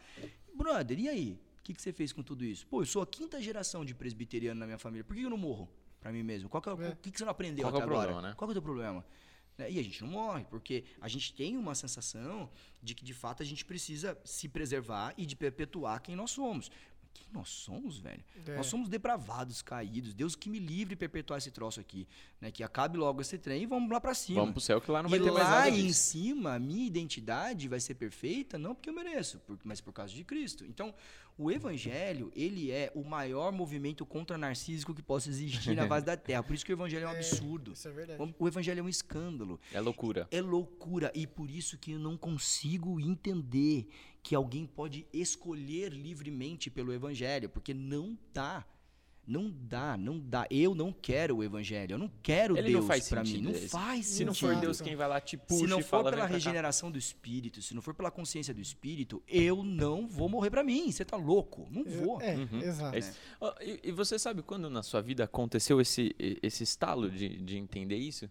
[0.53, 1.39] Brother, e aí?
[1.59, 2.65] O que, que você fez com tudo isso?
[2.67, 5.03] Pô, eu sou a quinta geração de presbiteriano na minha família.
[5.03, 5.69] Por que eu não morro
[5.99, 6.47] pra mim mesmo?
[6.49, 6.89] Qual que é, o É.
[6.89, 8.07] o que, que você não aprendeu Qual que é até o agora?
[8.07, 8.35] problema, né?
[8.37, 9.05] Qual que é o teu problema?
[9.57, 9.71] Né?
[9.71, 12.49] E a gente não morre, porque a gente tem uma sensação
[12.81, 16.69] de que, de fato, a gente precisa se preservar e de perpetuar quem nós somos.
[17.17, 18.23] Quem nós somos, velho?
[18.45, 18.55] É.
[18.55, 20.13] Nós somos depravados, caídos.
[20.13, 22.07] Deus que me livre de perpetuar esse troço aqui.
[22.39, 22.51] Né?
[22.51, 24.39] Que acabe logo esse trem e vamos lá pra cima.
[24.41, 25.99] Vamos pro céu que lá não vai e ter mais lá nada em disso.
[26.11, 30.13] cima, a minha identidade vai ser perfeita, não porque eu mereço, por- mas por causa
[30.13, 30.63] de Cristo.
[30.65, 30.93] Então,
[31.39, 36.15] o evangelho, ele é o maior movimento contra narcísico que possa existir na base da
[36.17, 36.41] terra.
[36.43, 37.73] Por isso que o evangelho é um absurdo.
[37.73, 38.21] Isso é verdade.
[38.21, 39.59] O- O evangelho é um escândalo.
[39.73, 40.27] É loucura.
[40.31, 41.11] É loucura.
[41.15, 43.87] E por isso que eu não consigo entender
[44.27, 48.65] que alguém pode escolher livremente pelo evangelho, porque não dá.
[49.25, 50.45] Não dá, não dá.
[50.51, 51.93] Eu não quero o evangelho.
[51.93, 53.39] Eu não quero Ele Deus pra mim.
[53.41, 53.69] Não esse.
[53.69, 56.11] faz Se não for Deus quem vai lá te puxa Se não e for fala,
[56.11, 60.49] pela regeneração do espírito, se não for pela consciência do espírito, eu não vou morrer
[60.49, 60.91] pra mim.
[60.91, 61.65] Você tá louco?
[61.71, 62.21] Não vou.
[62.21, 62.59] É, Uhum.
[62.61, 62.97] exato.
[62.97, 66.13] É e, e você sabe quando na sua vida aconteceu esse,
[66.43, 68.29] esse estalo de, de entender isso?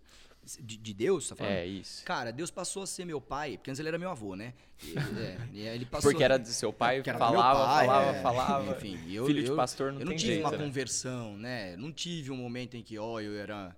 [0.60, 1.52] De, de Deus, você tá falando?
[1.54, 2.04] É isso.
[2.04, 4.54] Cara, Deus passou a ser meu pai, porque antes ele era meu avô, né?
[4.82, 8.22] E, é, e ele passou, Porque era do seu pai, falava, pai, falava, é.
[8.22, 8.70] falava.
[8.76, 10.58] Enfim, eu, Filho de pastor não eu não tem tive jeito, uma né?
[10.64, 11.76] conversão, né?
[11.76, 13.76] Não tive um momento em que, ó, eu era.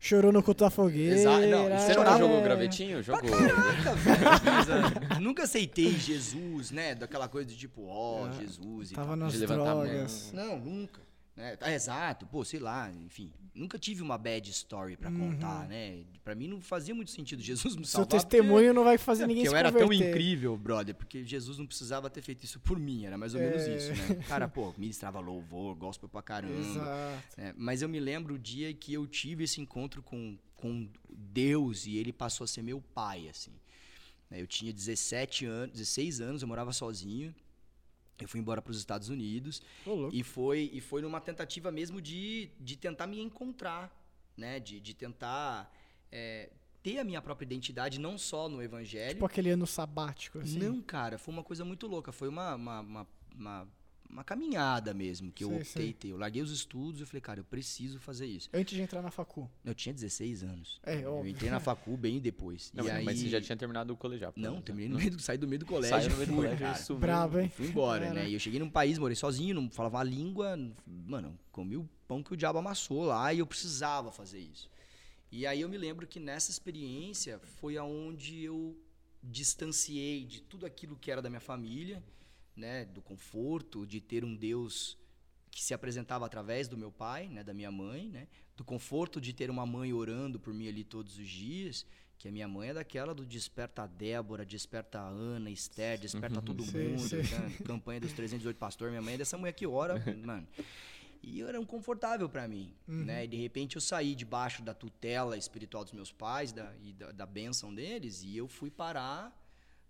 [0.00, 1.14] Chorou no culto da fogueira.
[1.16, 2.18] Exato, não, Você isso não chorava.
[2.18, 3.02] jogou gravetinho?
[3.02, 3.30] Jogou.
[3.30, 5.20] Caraca, velho.
[5.20, 6.94] Nunca aceitei Jesus, né?
[6.94, 9.16] Daquela coisa de tipo, ó, Ah, Jesus e Tava tal.
[9.16, 10.32] nas drogas.
[10.32, 11.00] Não, nunca.
[11.36, 11.56] Né?
[11.60, 13.32] Ah, exato, pô, sei lá, enfim.
[13.58, 16.04] Nunca tive uma bad story pra contar, né?
[16.22, 17.84] Pra mim não fazia muito sentido Jesus me Uhum.
[17.86, 18.20] Seu salvar.
[18.20, 19.98] testemunho não vai fazer porque, ninguém porque se eu era converter.
[20.00, 23.40] tão incrível, brother, porque Jesus não precisava ter feito isso por mim, era mais ou
[23.40, 23.76] menos É.
[23.76, 24.14] isso, né?
[24.28, 26.54] Cara, pô, ministrava louvor, gospel pra caramba.
[27.36, 31.86] É, mas eu me lembro o dia que eu tive esse encontro com, com Deus
[31.86, 33.52] e ele passou a ser meu pai, assim.
[34.30, 37.34] Eu tinha 17 anos, 16 anos, eu morava sozinho.
[38.24, 40.14] Eu fui embora para os Estados Unidos louco.
[40.14, 43.90] e foi, e foi numa tentativa mesmo de, de tentar me encontrar,
[44.36, 44.58] né?
[44.60, 45.72] De, de tentar
[46.10, 46.50] é,
[46.82, 49.14] ter a minha própria identidade, não só no evangelho.
[49.14, 50.58] Tipo aquele ano sabático, assim.
[50.58, 52.12] Não, cara, foi uma coisa muito louca.
[52.12, 53.68] Foi uma, uma, uma, uma,
[54.08, 55.92] uma caminhada mesmo que eu optei sei.
[55.92, 56.08] ter.
[56.08, 58.48] Eu larguei os estudos e falei, cara, eu preciso fazer isso.
[58.52, 59.50] Antes de entrar na facu.
[59.64, 60.80] Eu tinha 16 anos.
[60.82, 61.30] É, eu óbvio.
[61.30, 62.70] entrei na facu bem depois.
[62.72, 63.04] Não, e mas, aí...
[63.04, 64.32] mas você já tinha terminado o colegial.
[64.36, 64.64] Não, menos, né?
[64.64, 65.96] terminei no meio do, saí do meio do colégio.
[65.96, 66.98] Saiu no meio do fui, colégio cara.
[66.98, 67.48] Brabo, hein?
[67.50, 68.20] Fui embora, Caraca.
[68.20, 68.28] né?
[68.30, 70.58] E eu cheguei num país, morei sozinho, não falava a língua.
[70.86, 74.70] Mano, comi o pão que o diabo amassou lá e eu precisava fazer isso.
[75.30, 78.76] E aí eu me lembro que nessa experiência foi aonde eu
[79.22, 82.02] distanciei de tudo aquilo que era da minha família,
[82.58, 82.84] né?
[82.84, 84.98] Do conforto, de ter um Deus
[85.50, 89.32] que se apresentava através do meu pai, né, da minha mãe, né, do conforto de
[89.32, 91.84] ter uma mãe orando por mim ali todos os dias,
[92.16, 96.40] que a minha mãe é daquela do desperta a Débora, desperta a Ana, Esther, desperta
[96.40, 97.22] todo mundo, sei.
[97.22, 99.94] né, campanha dos 318 pastores, minha mãe é dessa mulher que ora,
[100.24, 100.46] mano.
[101.20, 103.24] E era um confortável pra mim, né?
[103.24, 107.10] E de repente eu saí debaixo da tutela espiritual dos meus pais da, e da,
[107.10, 109.36] da bênção deles e eu fui parar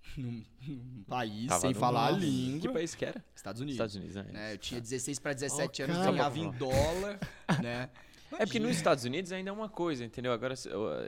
[0.16, 2.60] num, num país Tava sem no- falar a língua.
[2.60, 3.24] Que país que era?
[3.34, 3.74] Estados Unidos.
[3.76, 4.26] Estados Unidos, né?
[4.32, 4.54] né?
[4.54, 6.10] Eu tinha 16 para 17 Ó, anos, cara.
[6.12, 7.18] ganhava em dólar,
[7.62, 7.90] né?
[8.32, 10.32] É porque nos Estados Unidos ainda é uma coisa, entendeu?
[10.32, 10.54] Agora,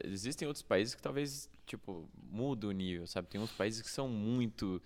[0.04, 3.28] existem outros países que talvez, tipo, muda o nível, sabe?
[3.28, 4.80] Tem uns países que são muito,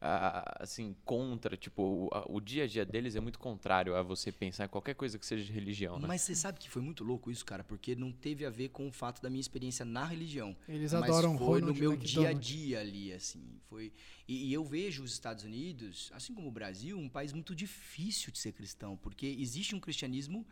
[0.00, 4.32] assim, contra, tipo, o, a- o dia a dia deles é muito contrário a você
[4.32, 6.08] pensar em qualquer coisa que seja de religião, né?
[6.08, 8.88] Mas você sabe que foi muito louco isso, cara, porque não teve a ver com
[8.88, 10.56] o fato da minha experiência na religião.
[10.66, 13.60] Eles mas adoram foi Ronald no meu dia a dia ali, assim.
[13.68, 13.92] Foi
[14.26, 18.32] e, e eu vejo os Estados Unidos, assim como o Brasil, um país muito difícil
[18.32, 20.46] de ser cristão, porque existe um cristianismo,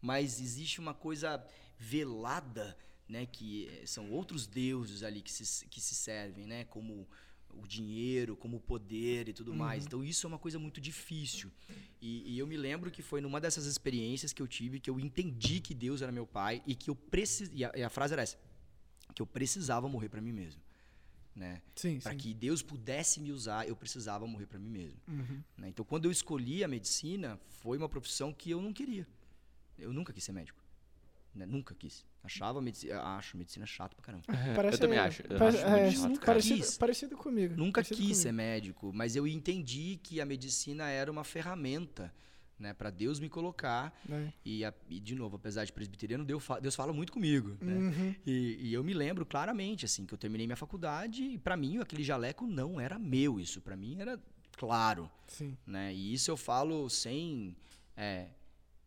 [0.00, 1.44] mas existe uma coisa
[1.78, 2.76] velada,
[3.08, 7.06] né, que eh, são outros deuses ali que se, que se servem, né, como
[7.62, 9.56] o dinheiro, como o poder e tudo Uhum.
[9.58, 9.84] mais.
[9.86, 11.50] Então isso é uma coisa muito difícil.
[12.00, 14.98] E, e eu me lembro que foi numa dessas experiências que eu tive que eu
[15.00, 17.50] entendi que Deus era meu pai e que eu precis...
[17.52, 18.38] e, a, e a frase era essa,
[19.14, 20.60] que eu precisava morrer para mim mesmo,
[21.34, 21.62] né?
[22.02, 24.98] Para que Deus pudesse me usar, eu precisava morrer para mim mesmo.
[25.08, 25.42] Uhum.
[25.56, 25.68] né?
[25.68, 29.06] Então, quando eu escolhi a medicina, foi uma profissão que eu não queria.
[29.78, 30.62] Eu nunca quis ser médico.
[31.34, 31.44] né?
[31.46, 32.04] Nunca quis.
[32.24, 34.24] Achava medicina, acho medicina chato pra caramba.
[34.56, 35.22] Parece- eu também acho.
[35.28, 36.24] Eu Parece- acho muito é, chato, cara.
[36.26, 36.78] parecido, Quis.
[36.78, 37.54] parecido comigo.
[37.54, 38.36] Nunca parecido quis ser comigo.
[38.36, 42.10] médico, mas eu entendi que a medicina era uma ferramenta,
[42.58, 43.92] né, para Deus me colocar.
[44.08, 44.32] Né?
[44.42, 47.74] E, a- e, de novo, apesar de presbiteriano, Deus fala, Deus fala muito comigo, né?
[47.74, 48.14] Uhum.
[48.26, 51.78] E, e eu me lembro claramente, assim, que eu terminei minha faculdade e para mim
[51.78, 54.18] aquele jaleco não era meu, isso para mim era
[54.56, 55.56] claro, Sim.
[55.66, 55.92] né?
[55.92, 57.54] E isso eu falo sem
[57.96, 58.28] é,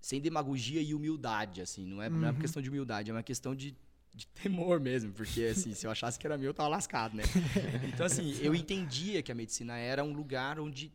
[0.01, 2.39] sem demagogia e humildade, assim, não é, não é uma Uhum.
[2.39, 3.75] questão de humildade, é uma questão de,
[4.13, 7.23] de temor mesmo, porque assim, se eu achasse que era meu, eu tava lascado, né?
[7.83, 10.91] Então assim, eu entendia que a medicina era um lugar onde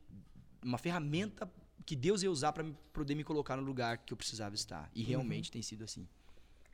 [0.63, 1.51] uma ferramenta
[1.85, 4.91] que Deus ia usar para poder me colocar no lugar que eu precisava estar.
[4.95, 6.07] E realmente tem sido assim.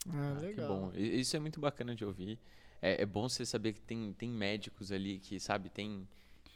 [0.08, 0.68] Ah, Ah, que legal.
[0.68, 0.92] bom.
[0.94, 2.38] I- Isso é muito bacana de ouvir.
[2.80, 6.06] É, é bom você saber que tem, tem médicos ali que, sabe, tem,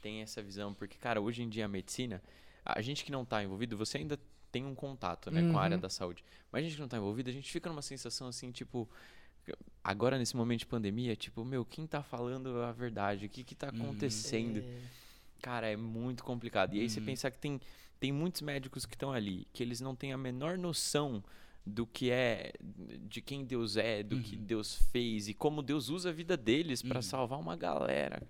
[0.01, 0.73] tem essa visão.
[0.73, 2.21] Porque, cara, hoje em dia a medicina,
[2.63, 4.19] a gente que não tá envolvido, você ainda
[4.53, 5.81] tem um contato, né, com a área Uhum.
[5.81, 6.23] da saúde.
[6.51, 8.89] Mas a gente que não tá envolvido, a gente fica numa sensação assim, tipo...
[9.83, 13.25] Agora, nesse momento de pandemia, tipo, meu, quem tá falando a verdade?
[13.25, 13.73] O que que tá Uhum.
[13.75, 14.59] acontecendo?
[14.59, 14.63] É,
[15.41, 16.73] Cara, é muito complicado.
[16.73, 17.05] E aí você Uhum.
[17.07, 17.59] pensar que tem,
[17.99, 21.21] tem muitos médicos que estão ali, que eles não têm a menor noção
[21.65, 22.51] do que é,
[23.09, 24.43] de quem Deus é, do que Uhum.
[24.43, 27.01] Deus fez e como Deus usa a vida deles pra Uhum.
[27.01, 28.21] salvar uma galera.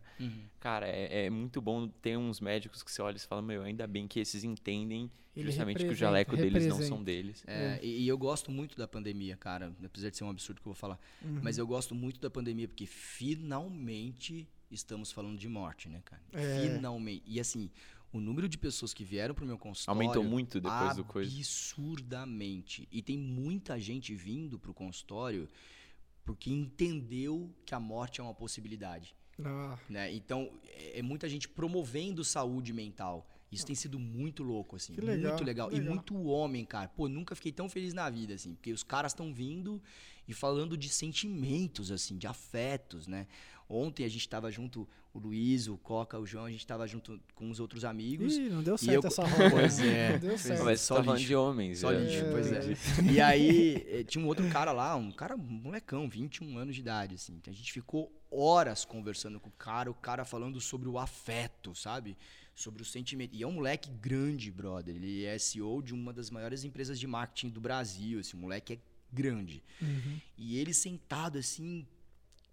[0.59, 3.63] Cara, é, é muito bom ter uns médicos que você olha e você fala, meu,
[3.63, 6.87] ainda bem que esses entendem Ele justamente que o representa- jaleco deles não representa.
[6.87, 7.43] são deles.
[7.47, 9.73] É, E, e eu gosto muito da pandemia, cara.
[9.83, 10.99] Apesar de ser um absurdo que eu vou falar.
[11.23, 11.39] Uhum.
[11.41, 16.21] Mas eu gosto muito da pandemia porque finalmente estamos falando de morte, né, cara?
[16.33, 16.67] É.
[16.75, 17.23] Finalmente.
[17.25, 17.69] E assim,
[18.13, 19.99] o número de pessoas que vieram pro meu consultório.
[19.99, 21.29] Aumentou muito depois do coisa.
[21.29, 22.87] Absurdamente.
[22.91, 25.49] E tem muita gente vindo pro consultório
[26.23, 29.15] porque entendeu que a morte é uma possibilidade.
[29.43, 30.13] Ah, né?
[30.13, 33.27] Então, é, é muita gente promovendo saúde mental.
[33.51, 34.95] Isso tem sido muito louco, assim.
[34.95, 35.69] Que legal, muito legal.
[35.69, 35.93] que E legal.
[35.93, 36.87] muito homem, cara.
[36.89, 38.55] Pô, nunca fiquei tão feliz na vida, assim.
[38.55, 39.81] Porque os caras estão vindo
[40.27, 43.27] e falando de sentimentos, assim, de afetos, né?
[43.69, 47.19] Ontem a gente tava junto, o Luiz, o Coca, o João, a gente tava junto
[47.35, 48.35] com os outros amigos.
[48.35, 49.49] Ih, não deu E certo eu- essa roda.
[49.51, 49.87] Pois né?
[49.87, 50.61] é, Não deu certo.
[50.61, 50.63] é.
[50.63, 51.79] Mas só tá de homens.
[51.79, 51.99] Só é.
[51.99, 53.11] lixo, pois é.
[53.11, 56.81] E aí, eh, tinha um outro cara lá, um cara um molecão, 21 anos de
[56.81, 57.33] idade, assim.
[57.35, 61.75] Então a gente ficou horas conversando com o cara, o cara falando sobre o afeto,
[61.75, 62.17] sabe?
[62.55, 63.35] Sobre o sentimento.
[63.35, 64.95] E é um moleque grande, brother.
[64.95, 68.19] Ele é CEO de uma das maiores empresas de marketing do Brasil.
[68.19, 68.77] Esse moleque é
[69.11, 69.63] grande.
[69.79, 70.19] Uhum.
[70.35, 71.85] E ele sentado assim,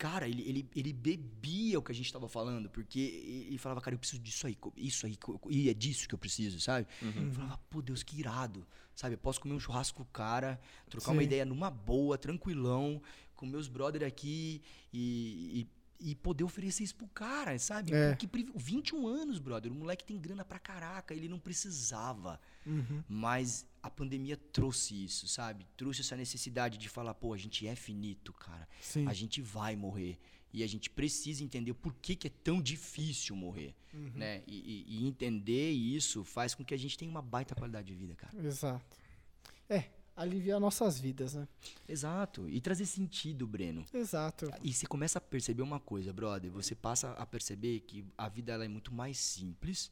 [0.00, 2.98] cara, ele, ele, ele bebia o que a gente tava falando, porque
[3.46, 5.18] ele falava, cara, eu preciso disso aí, isso aí,
[5.50, 6.86] e é disso que eu preciso, sabe?
[7.02, 7.26] Uhum.
[7.26, 9.16] Eu falava, pô, Deus, que irado, sabe?
[9.16, 11.26] Eu posso comer um churrasco com o cara, trocar uma Sim.
[11.26, 13.02] ideia numa boa, tranquilão,
[13.36, 15.68] com meus brother aqui e, e,
[16.00, 17.92] e poder oferecer isso pro cara, sabe?
[17.94, 18.16] É.
[18.16, 22.40] Que, privi- 21 anos, brother, o moleque tem grana pra caraca, ele não precisava.
[22.66, 23.02] Uhum.
[23.08, 25.66] Mas a pandemia trouxe isso, sabe?
[25.76, 28.68] Trouxe essa necessidade de falar, pô, a gente é finito, cara.
[28.80, 29.06] Sim.
[29.06, 30.18] A gente vai morrer.
[30.52, 34.10] E a gente precisa entender por que, que é tão difícil morrer, Uhum.
[34.14, 34.42] né?
[34.46, 37.94] E, e- e entender isso faz com que a gente tenha uma baita qualidade de
[37.94, 38.36] vida, cara.
[38.44, 38.96] Exato.
[39.68, 39.84] É,
[40.20, 41.48] aliviar nossas vidas, né?
[41.88, 42.48] Exato.
[42.48, 43.86] E trazer sentido, Breno.
[43.92, 44.50] Exato.
[44.62, 46.50] E você começa a perceber uma coisa, brother.
[46.50, 49.90] Você passa a perceber que a vida ela é muito mais simples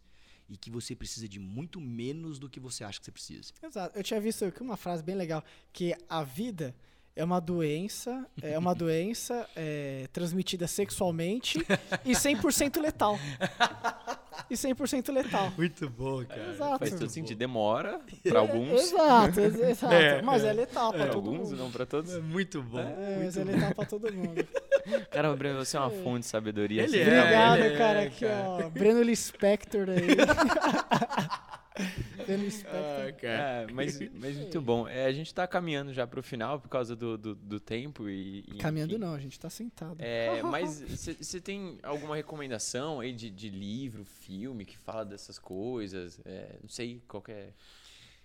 [0.48, 3.52] e que você precisa de muito menos do que você acha que você precisa.
[3.62, 3.98] Exato.
[3.98, 6.74] Eu tinha visto aqui uma frase bem legal, que a vida
[7.16, 11.58] é uma doença, é uma doença é, transmitida sexualmente
[12.04, 13.18] e 100% letal.
[14.50, 15.52] E 100% letal.
[15.56, 16.48] Muito bom, cara.
[16.50, 16.78] Exato.
[16.78, 17.36] Faz todo sentido.
[17.38, 18.80] Demora pra alguns.
[18.80, 19.94] Exato, ex- exato.
[19.94, 21.58] É, mas é, letal pra Pra todo alguns, mundo.
[21.58, 22.16] não pra todos.
[22.22, 22.78] muito bom.
[22.80, 24.46] É, mas é letal pra todo mundo.
[25.10, 26.84] Cara, Breno, você é uma fonte de sabedoria.
[26.84, 27.20] Ele assim, é?
[27.20, 28.02] Obrigado, ele é, cara.
[28.04, 28.44] Aqui, cara.
[28.48, 28.68] ó.
[28.70, 31.38] Breno Lispector aí.
[32.26, 33.30] Breno Lispector.
[33.30, 34.88] É, mas, mas muito bom.
[34.88, 38.40] É, a gente tá caminhando já pro final por causa do, do, do tempo e.
[38.40, 39.00] e Caminhando enfim.
[39.00, 39.96] não, a gente tá sentado.
[39.98, 40.80] É, mas
[41.20, 46.20] você tem alguma recomendação aí de, de livro, filme que fala dessas coisas?
[46.24, 47.52] É, não sei qual que é.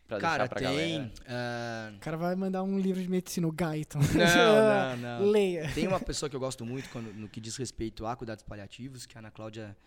[0.07, 0.63] Pra Cara, tem.
[0.63, 1.11] galera.
[1.27, 3.99] ah, O cara vai mandar um livro de medicina, o Guyton.
[3.99, 5.25] Não, não, não.
[5.31, 5.71] Leia.
[5.73, 9.05] Tem uma pessoa que eu gosto muito quando, no que diz respeito a cuidados paliativos,
[9.05, 9.77] que é a Ana Cláudia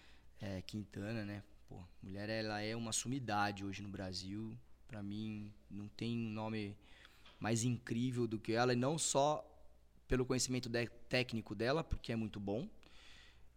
[0.40, 1.42] eh, Quintana, né?
[1.68, 4.56] Pô, mulher, ela é uma sumidade hoje no Brasil.
[4.86, 6.76] Pra mim, não tem um nome
[7.40, 8.72] mais incrível do que ela.
[8.72, 9.44] E não só
[10.06, 12.68] pelo conhecimento de- técnico dela, porque é muito bom.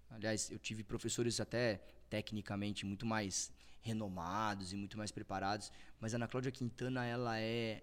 [0.10, 1.78] Aliás, eu tive professores até
[2.10, 3.52] tecnicamente muito mais
[3.82, 7.82] renomados e muito mais preparados, mas a Ana Cláudia Quintana, ela é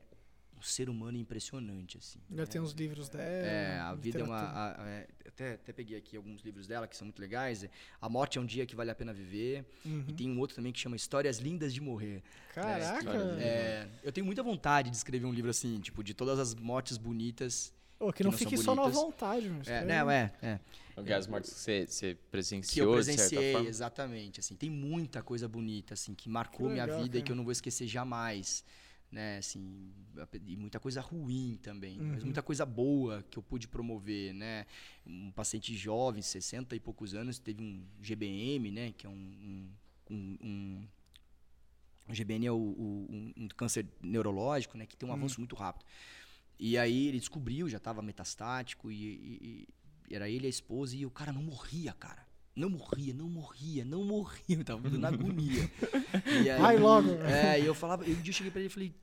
[0.59, 2.19] um ser humano impressionante, assim.
[2.35, 3.25] Já tem os livros dela.
[3.25, 4.37] É, a vida é uma.
[4.41, 4.61] literatura.
[4.61, 7.65] a- a- é, até, até peguei aqui alguns livros dela que são muito legais.
[7.65, 9.65] é, A Morte é um Dia que Vale a Pena Viver.
[9.85, 10.05] Uhum.
[10.09, 12.23] E tem um outro também que chama Histórias Lindas de Morrer.
[12.55, 12.99] Caraca.
[12.99, 16.39] história de- É, eu tenho muita vontade de escrever um livro assim, tipo, de todas
[16.39, 17.73] as mortes bonitas.
[17.99, 19.63] Ô, que que não não fique só na vontade, meu.
[19.67, 20.59] É, não, é, é.
[21.15, 23.69] As mortes que você, você Que eu presenciou, de certa presenciei, forma.
[23.69, 24.41] exatamente.
[24.41, 27.45] Assim, tem muita coisa bonita, assim, que marcou Que minha vida e que eu não
[27.45, 28.65] vou esquecer jamais.
[29.11, 29.93] Né, assim,
[30.47, 32.25] e muita coisa ruim também, mas Uhum.
[32.27, 34.67] muita coisa boa que eu pude promover, né?
[35.07, 38.93] Um paciente jovem, 60 e poucos anos, teve um GBM, né?
[38.93, 39.13] Que é um,
[40.11, 40.89] um, um, um-
[42.09, 44.85] o GBM é o, o- um, câncer neurológico, né?
[44.87, 45.85] Que tem um avanço muito rápido.
[46.59, 49.69] E aí ele descobriu, já estava metastático, e, e-
[50.11, 52.26] e era ele e a esposa, e o cara não morria, cara.
[52.57, 54.57] Não morria, não morria, não morria.
[54.57, 55.71] Eu tava na agonia.
[56.45, 57.11] E aí, Vai logo.
[57.23, 58.95] É, e eu falava, e um dia eu cheguei pra ele e falei,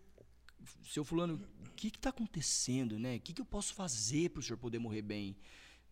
[0.84, 1.36] seu fulano,
[1.66, 3.18] o que que tá acontecendo, né?
[3.18, 5.36] O que que eu posso fazer pro senhor poder morrer bem?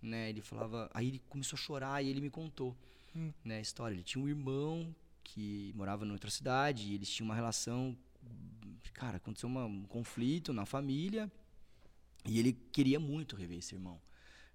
[0.01, 0.29] Né?
[0.29, 2.75] Ele falava, aí ele começou a chorar e ele me contou,
[3.15, 3.31] Hum.
[3.43, 3.93] né, a história.
[3.93, 7.95] Ele tinha um irmão que morava em outra cidade e eles tinham uma relação,
[8.93, 11.31] cara, aconteceu uma- um conflito na família
[12.25, 14.01] e ele queria muito rever esse irmão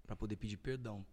[0.07, 1.05] pra poder pedir perdão,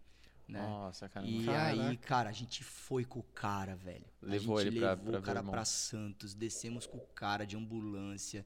[0.47, 0.61] né?
[0.61, 1.25] Nossa, cara.
[1.25, 1.89] E Caraca.
[1.89, 4.05] aí, cara, a gente foi com o cara, velho.
[4.21, 6.97] Levou a gente ele pra- levou pra o ver o cara pra Santos, descemos com
[6.97, 8.45] o cara de ambulância.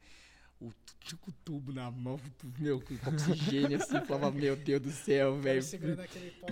[0.59, 0.71] O,
[1.05, 2.19] tu- com o tubo na mão,
[2.57, 5.61] meu, com oxigênio assim, falava, meu Deus do céu, velho.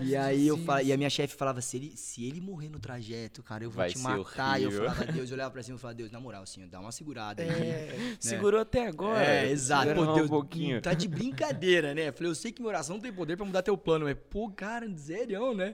[0.04, 3.42] E aí eu e a minha chefe falava, se ele, se ele morrer no trajeto,
[3.42, 4.62] cara, eu vou Vai te matar.
[4.62, 6.80] E eu falava, Deus, eu olhava pra cima e falava, Deus, na moral, assim, dá
[6.80, 7.50] uma segurada aí.
[7.50, 9.26] É, Segurou até agora.
[9.26, 9.96] É, exato.
[9.96, 10.80] Pô, um Deus, pouquinho.
[10.82, 12.12] tá de brincadeira, né?
[12.12, 14.52] Falei, eu sei que minha oração não tem poder pra mudar teu plano, mas, pô,
[14.52, 15.74] cara, sério, né?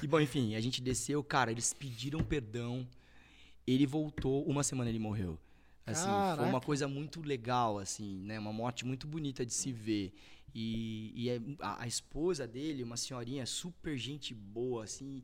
[0.00, 2.86] E, bom, enfim, a gente desceu, cara, eles pediram perdão,
[3.66, 5.36] ele voltou, uma semana ele morreu.
[5.84, 8.38] Assim, foi uma coisa muito legal, assim, né?
[8.38, 10.12] Uma morte muito bonita de se ver.
[10.54, 15.22] E, e é- a, a esposa dele, uma senhorinha super gente boa, assim.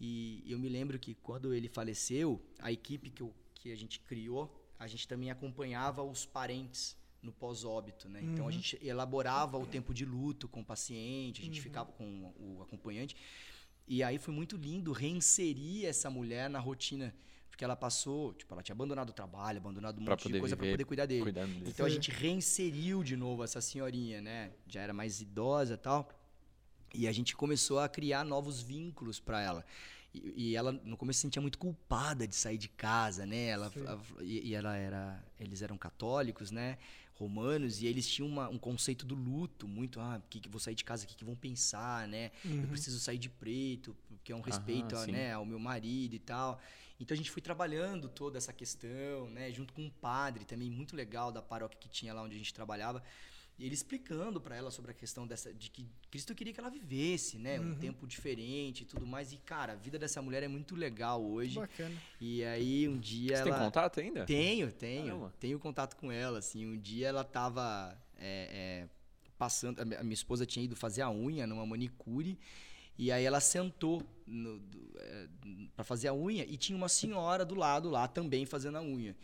[0.00, 4.00] E eu me lembro que quando ele faleceu, a equipe que, eu- que a gente
[4.00, 8.20] criou, a gente também acompanhava os parentes no pós-óbito, né?
[8.22, 8.52] Então a Uhum.
[8.52, 13.16] gente elaborava o tempo de luto com o paciente, a gente ficava com o acompanhante.
[13.88, 17.14] E aí foi muito lindo reinserir essa mulher na rotina.
[17.54, 20.40] Porque ela passou, tipo, ela tinha abandonado o trabalho, abandonado um Pra monte de poder
[20.40, 21.22] coisa para poder cuidar dele.
[21.64, 24.50] Então a gente reinseriu de novo essa senhorinha, né?
[24.66, 26.08] Já era mais idosa e tal.
[26.92, 29.64] E a gente começou a criar novos vínculos para ela.
[30.12, 33.46] E, e ela no começo se sentia muito culpada de sair de casa, né?
[33.46, 36.76] Ela, a- e, e ela era, eles eram católicos, né?
[37.14, 40.74] Romanos e eles tinham uma- um conceito do luto muito, ah, que que vou sair
[40.74, 42.32] de casa, o que, que vão pensar, né?
[42.44, 42.62] Uhum.
[42.62, 46.14] Eu preciso sair de preto, porque é um Aham, respeito, a- né, ao meu marido
[46.14, 46.60] e tal.
[46.98, 50.94] Então a gente foi trabalhando toda essa questão, né, junto com um padre também muito
[50.96, 53.02] legal da paróquia que tinha lá onde a gente trabalhava.
[53.56, 56.68] E ele explicando para ela sobre a questão dessa de que Cristo queria que ela
[56.70, 57.74] vivesse, né, um Uhum.
[57.78, 59.32] tempo diferente e tudo mais.
[59.32, 61.54] E cara, a vida dessa mulher é muito legal hoje.
[61.54, 61.94] Bacana.
[62.20, 64.24] E aí um dia Você ela tem contato ainda?
[64.26, 65.06] tenho, tenho.
[65.06, 65.34] Caramba.
[65.38, 66.66] Tenho contato com ela, assim.
[66.66, 68.88] Um dia ela tava é, é,
[69.38, 69.80] passando...
[69.80, 72.36] A minha esposa tinha ido fazer a unha numa manicure.
[72.98, 74.02] E aí ela sentou
[74.98, 75.28] é,
[75.76, 79.16] pra fazer a unha e tinha uma senhora do lado lá também fazendo a unha.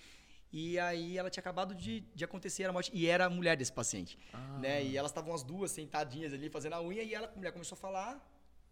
[0.53, 2.91] E aí ela tinha acabado de, de acontecer a morte.
[2.93, 4.19] E era a mulher desse paciente.
[4.33, 4.59] Ah.
[4.59, 4.85] Né?
[4.85, 7.03] E elas estavam as duas sentadinhas ali fazendo a unha.
[7.03, 8.27] E ela, a mulher começou a falar.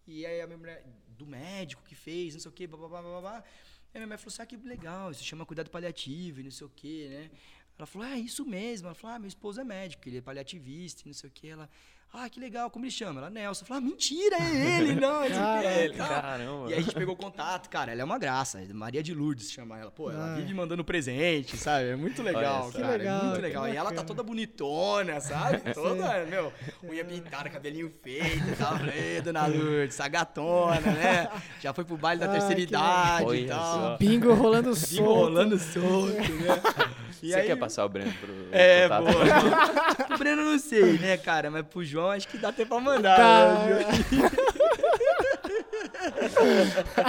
[0.06, 0.84] E aí a minha mulher,
[1.16, 3.36] do médico que fez, não sei o quê, blá, blá, blá, blá, blá.
[3.38, 6.50] Aí a minha mãe falou assim, ah, que legal, isso chama cuidado paliativo e não
[6.50, 7.30] sei o quê, né?
[7.78, 8.88] Ela falou, é isso mesmo.
[8.88, 11.48] Ela falou, ah, meu esposo é médico, ele é paliativista e não sei o quê.
[11.48, 11.70] Ela,
[12.10, 13.20] ah, que legal, como ele chama?
[13.20, 13.62] Ela, Nelson.
[13.64, 15.36] Eu falei, ah, mentira, é ele, não, não sei o quê.
[15.38, 15.84] Caraca.
[15.84, 16.08] e tal.
[16.08, 16.70] Caramba.
[16.70, 18.60] E aí a gente pegou contato, cara, ela é uma graça.
[18.72, 19.90] Maria de Lourdes chama ela.
[19.90, 20.40] Pô, ela Ai.
[20.40, 21.90] vive mandando presente, sabe?
[21.90, 22.78] É muito legal, Olha só.
[22.78, 22.92] cara.
[22.92, 23.68] Que legal, é muito que legal.
[23.68, 25.58] E ela tá toda bonitona, sabe?
[25.74, 26.52] Toda, meu,
[26.82, 28.76] unha pintada, cabelinho feito e tal.
[28.86, 31.28] Ei, dona Lourdes, essa gatona, né?
[31.60, 33.98] Já foi pro baile da Ai, terceira idade e tal.
[33.98, 34.94] Bingo rolando solto.
[34.94, 36.88] Bingo rolando solto, né?
[37.22, 39.04] E Você aí- quer passar o Breno pro É, contato?
[39.04, 39.24] boa.
[40.08, 41.50] pro Breno eu não sei, né, cara?
[41.50, 43.16] Mas pro João acho que dá até pra mandar.
[43.16, 43.66] Tá.
[43.66, 43.84] né?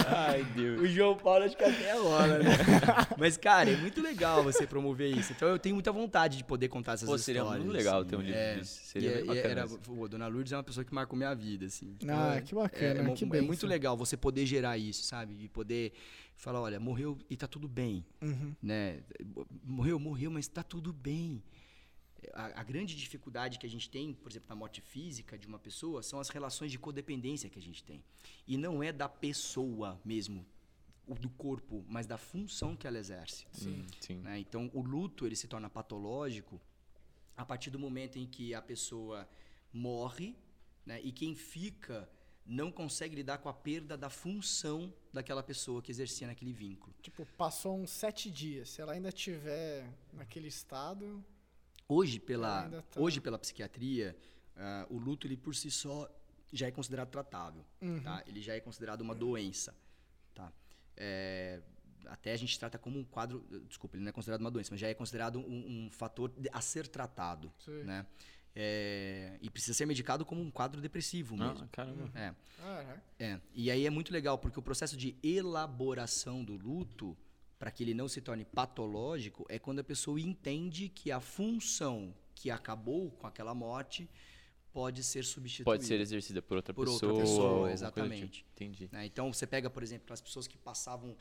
[0.07, 0.82] Ai, Deus.
[0.82, 2.49] O João Paulo acho que até rola, né?
[3.18, 5.32] Mas, cara, é muito legal você promover isso.
[5.34, 7.43] Então eu tenho muita vontade de poder contar essas Pô, histórias.
[7.43, 8.10] seria muito legal assim.
[8.10, 8.55] ter um livro É.
[8.55, 8.80] disso.
[8.84, 9.49] Seria E bem é- bacana.
[9.62, 11.95] era, pô, Dona Lourdes é uma pessoa que marcou minha vida, assim.
[12.07, 13.47] Ah, é- que bacana, é, mo- que é bênção.
[13.47, 15.36] muito legal você poder gerar isso, sabe?
[15.43, 15.91] E poder
[16.40, 18.56] falar, olha, morreu e tá tudo bem, Uhum.
[18.62, 19.04] né?
[19.64, 21.44] Morreu, morreu, mas tá tudo bem.
[22.34, 25.60] a, a, grande dificuldade que a gente tem, por exemplo, na morte física de uma
[25.60, 28.04] pessoa, são as relações de codependência que a gente tem.
[28.48, 30.46] E não é da pessoa mesmo,
[31.20, 33.46] do corpo, mas da função que ela exerce.
[33.52, 33.86] Sim.
[34.00, 34.18] Sim.
[34.20, 34.40] Né?
[34.40, 36.62] Então, o luto ele se torna patológico
[37.36, 39.28] a partir do momento em que a pessoa
[39.74, 40.36] morre
[40.86, 41.02] né?
[41.02, 42.08] e quem fica
[42.50, 46.95] não consegue lidar com a perda da função daquela pessoa que exercia naquele vínculo.
[47.00, 48.70] Tipo, passou uns sete dias.
[48.70, 51.24] Se ela ainda tiver naquele estado.
[51.88, 53.00] Hoje, pela, tá...
[53.00, 54.18] hoje, pela psiquiatria,
[54.56, 56.10] uh, o luto ele por si só
[56.52, 57.64] já é considerado tratável.
[57.80, 58.02] Uhum.
[58.02, 58.24] Tá?
[58.26, 59.76] Ele já é considerado uma doença.
[60.34, 60.52] Tá?
[60.97, 61.62] É,
[62.08, 63.45] até a gente trata como um quadro.
[63.68, 66.62] Desculpa, ele não é considerado uma doença, mas já é considerado um, um fator a
[66.62, 67.54] ser tratado.
[67.60, 67.84] Sim.
[67.84, 68.08] Né?
[68.56, 71.66] É, e precisa ser medicado como um quadro depressivo ah, mesmo.
[71.66, 72.12] Ah, caramba.
[72.16, 72.34] É.
[72.60, 73.26] Ah, é.
[73.26, 73.41] é.
[73.54, 77.16] E aí é muito legal, porque o processo de elaboração do luto,
[77.58, 82.14] para que ele não se torne patológico, é quando a pessoa entende que a função
[82.36, 84.10] que acabou com aquela morte
[84.72, 85.66] pode ser substituída.
[85.66, 87.00] Pode ser exercida por outra por pessoa.
[87.00, 88.39] Por outra pessoa, exatamente.
[88.39, 88.50] Tipo.
[88.56, 88.89] Entendi.
[88.91, 89.06] Né?
[89.06, 91.16] Então você pega, por exemplo, as pessoas que passavam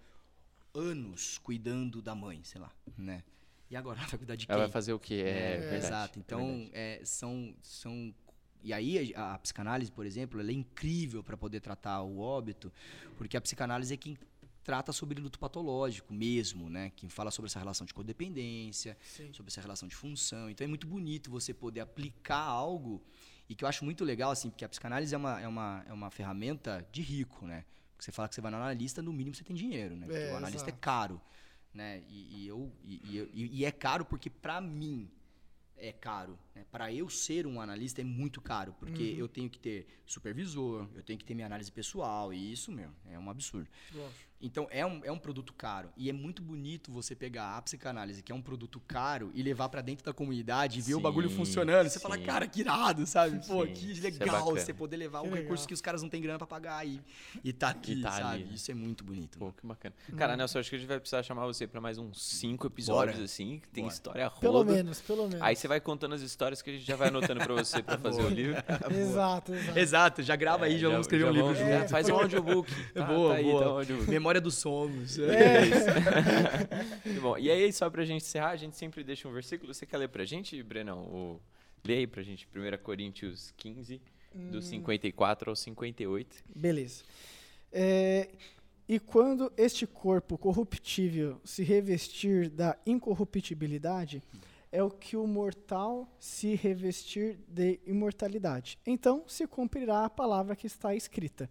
[0.74, 3.22] anos cuidando da mãe, sei lá, né?
[3.70, 4.52] E agora ela vai cuidar de quem?
[4.52, 5.22] Ela vai fazer o quê?
[5.26, 5.76] É, é.
[5.76, 6.18] Exato.
[6.18, 8.14] Então, é, são, são.
[8.62, 12.72] E aí, a, a psicanálise, por exemplo, ela é incrível para poder tratar o óbito,
[13.16, 14.16] porque a psicanálise é quem
[14.64, 16.92] trata sobre luto patológico mesmo, né?
[16.94, 19.32] Quem fala sobre essa relação de codependência, Sim.
[19.32, 20.50] sobre essa relação de função.
[20.50, 23.02] Então, é muito bonito você poder aplicar algo
[23.48, 25.92] e que eu acho muito legal, assim, porque a psicanálise é uma, é uma, é
[25.92, 27.64] uma ferramenta de rico, né?
[27.92, 30.06] Porque você fala que você vai no analista, no mínimo você tem dinheiro, né?
[30.06, 30.78] Porque é, o analista é exato.
[30.78, 31.20] é caro
[31.72, 32.02] né?
[32.08, 35.10] E, e eu e, e, e, é caro porque para mim
[35.76, 36.38] é caro.
[36.58, 36.64] Né?
[36.72, 39.18] Para eu ser um analista é muito caro, porque uhum.
[39.18, 42.94] eu tenho que ter supervisor, eu tenho que ter minha análise pessoal e isso mesmo
[43.08, 43.68] é um absurdo.
[43.94, 44.28] Nossa.
[44.40, 45.90] Então é um, é um produto caro.
[45.96, 49.68] E é muito bonito você pegar a psicanálise, que é um produto caro, e levar
[49.68, 51.88] para dentro da comunidade e ver sim, o bagulho funcionando.
[51.88, 52.02] Você sim.
[52.02, 53.44] fala, cara, que irado, sabe?
[53.46, 56.02] Pô, sim, que é legal é você poder levar que um recurso que os caras
[56.02, 57.00] não têm grana para pagar e,
[57.42, 58.44] e tá aqui, e tá sabe?
[58.44, 58.54] Ali.
[58.54, 59.38] Isso é muito bonito.
[59.38, 59.94] Pô, que bacana.
[60.16, 60.36] Cara, hum.
[60.36, 63.24] Nelson, acho que a gente vai precisar chamar você para mais uns cinco episódios, Bora.
[63.24, 63.94] assim, que tem Bora.
[63.94, 64.40] história roda.
[64.40, 65.42] Pelo menos, pelo menos.
[65.42, 67.96] Aí você vai contando as histórias que a gente já vai anotando para você para
[68.00, 68.56] fazer o livro.
[68.90, 69.78] exato, exato.
[69.78, 71.62] Exato, já grava é, aí, já, já vamos escrever já um livro.
[71.62, 72.70] É, faz um audiobook.
[72.92, 73.80] Tá, boa, tá boa.
[73.80, 75.18] Aí, tá Memória dos somos.
[75.18, 77.20] É isso.
[77.20, 79.72] bom, e aí, só pra gente encerrar, a gente sempre deixa um versículo.
[79.72, 81.00] Você quer ler pra gente, Brenão?
[81.00, 81.40] O...
[81.86, 84.00] Lê aí pra gente, 1 Coríntios 15,
[84.34, 84.50] hum.
[84.50, 86.44] do 54 ao 58.
[86.54, 87.04] Beleza.
[87.72, 88.28] É,
[88.88, 94.22] e quando este corpo corruptível se revestir da incorruptibilidade,
[94.70, 98.78] é o que o mortal se revestir de imortalidade.
[98.86, 101.48] Então se cumprirá a palavra que está escrita.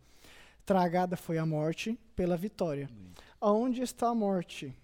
[0.66, 2.90] Tragada foi a morte pela vitória.
[3.40, 4.76] Aonde está a morte?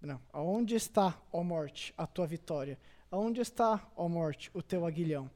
[0.00, 0.20] Não.
[0.32, 2.78] Aonde está, ó morte, a tua vitória?
[3.10, 5.30] Aonde está, ó morte, o teu aguilhão?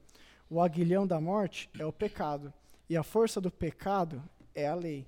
[0.49, 2.53] O aguilhão da morte é o pecado,
[2.89, 4.21] e a força do pecado
[4.55, 5.07] é a lei.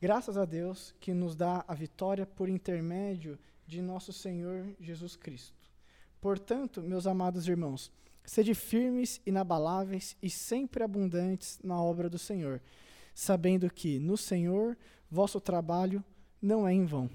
[0.00, 5.57] Graças a Deus que nos dá a vitória por intermédio de nosso Senhor Jesus Cristo.
[6.20, 7.92] Portanto, meus amados irmãos,
[8.24, 12.60] sede firmes, inabaláveis e sempre abundantes na obra do Senhor,
[13.14, 14.76] sabendo que no Senhor
[15.10, 16.04] vosso trabalho
[16.40, 17.08] não é em vão.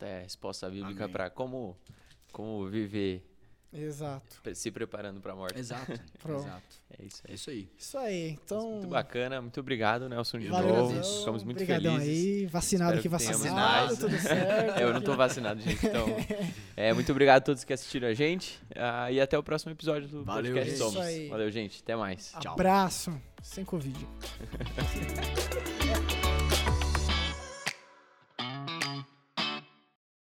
[0.00, 1.76] É a resposta bíblica para como,
[2.30, 3.24] como viver.
[3.74, 4.40] Exato.
[4.54, 5.58] Se preparando para a morte.
[5.58, 5.92] Exato.
[6.24, 6.62] Exato.
[6.98, 7.32] É isso aí.
[7.32, 7.68] É isso aí.
[7.76, 8.28] Isso aí.
[8.30, 8.70] Então.
[8.72, 9.40] Muito bacana.
[9.40, 10.92] Muito obrigado, Nelson, de Valeu, novo.
[10.92, 11.18] Deus.
[11.18, 12.42] Ficamos muito Obrigadão felizes.
[12.42, 12.46] aí.
[12.46, 13.96] Vacinado aqui, vacinado.
[13.96, 14.80] Tudo certo.
[14.80, 15.84] eu não estou vacinado, gente.
[15.84, 16.06] Então,
[16.76, 18.60] é, muito obrigado a todos que assistiram a gente.
[18.70, 21.28] Uh, e até o próximo episódio do Valeu, podcast Somos.
[21.28, 21.80] Valeu, gente.
[21.82, 22.32] Até mais.
[22.44, 23.20] Abraço.
[23.42, 24.06] Sem Covid.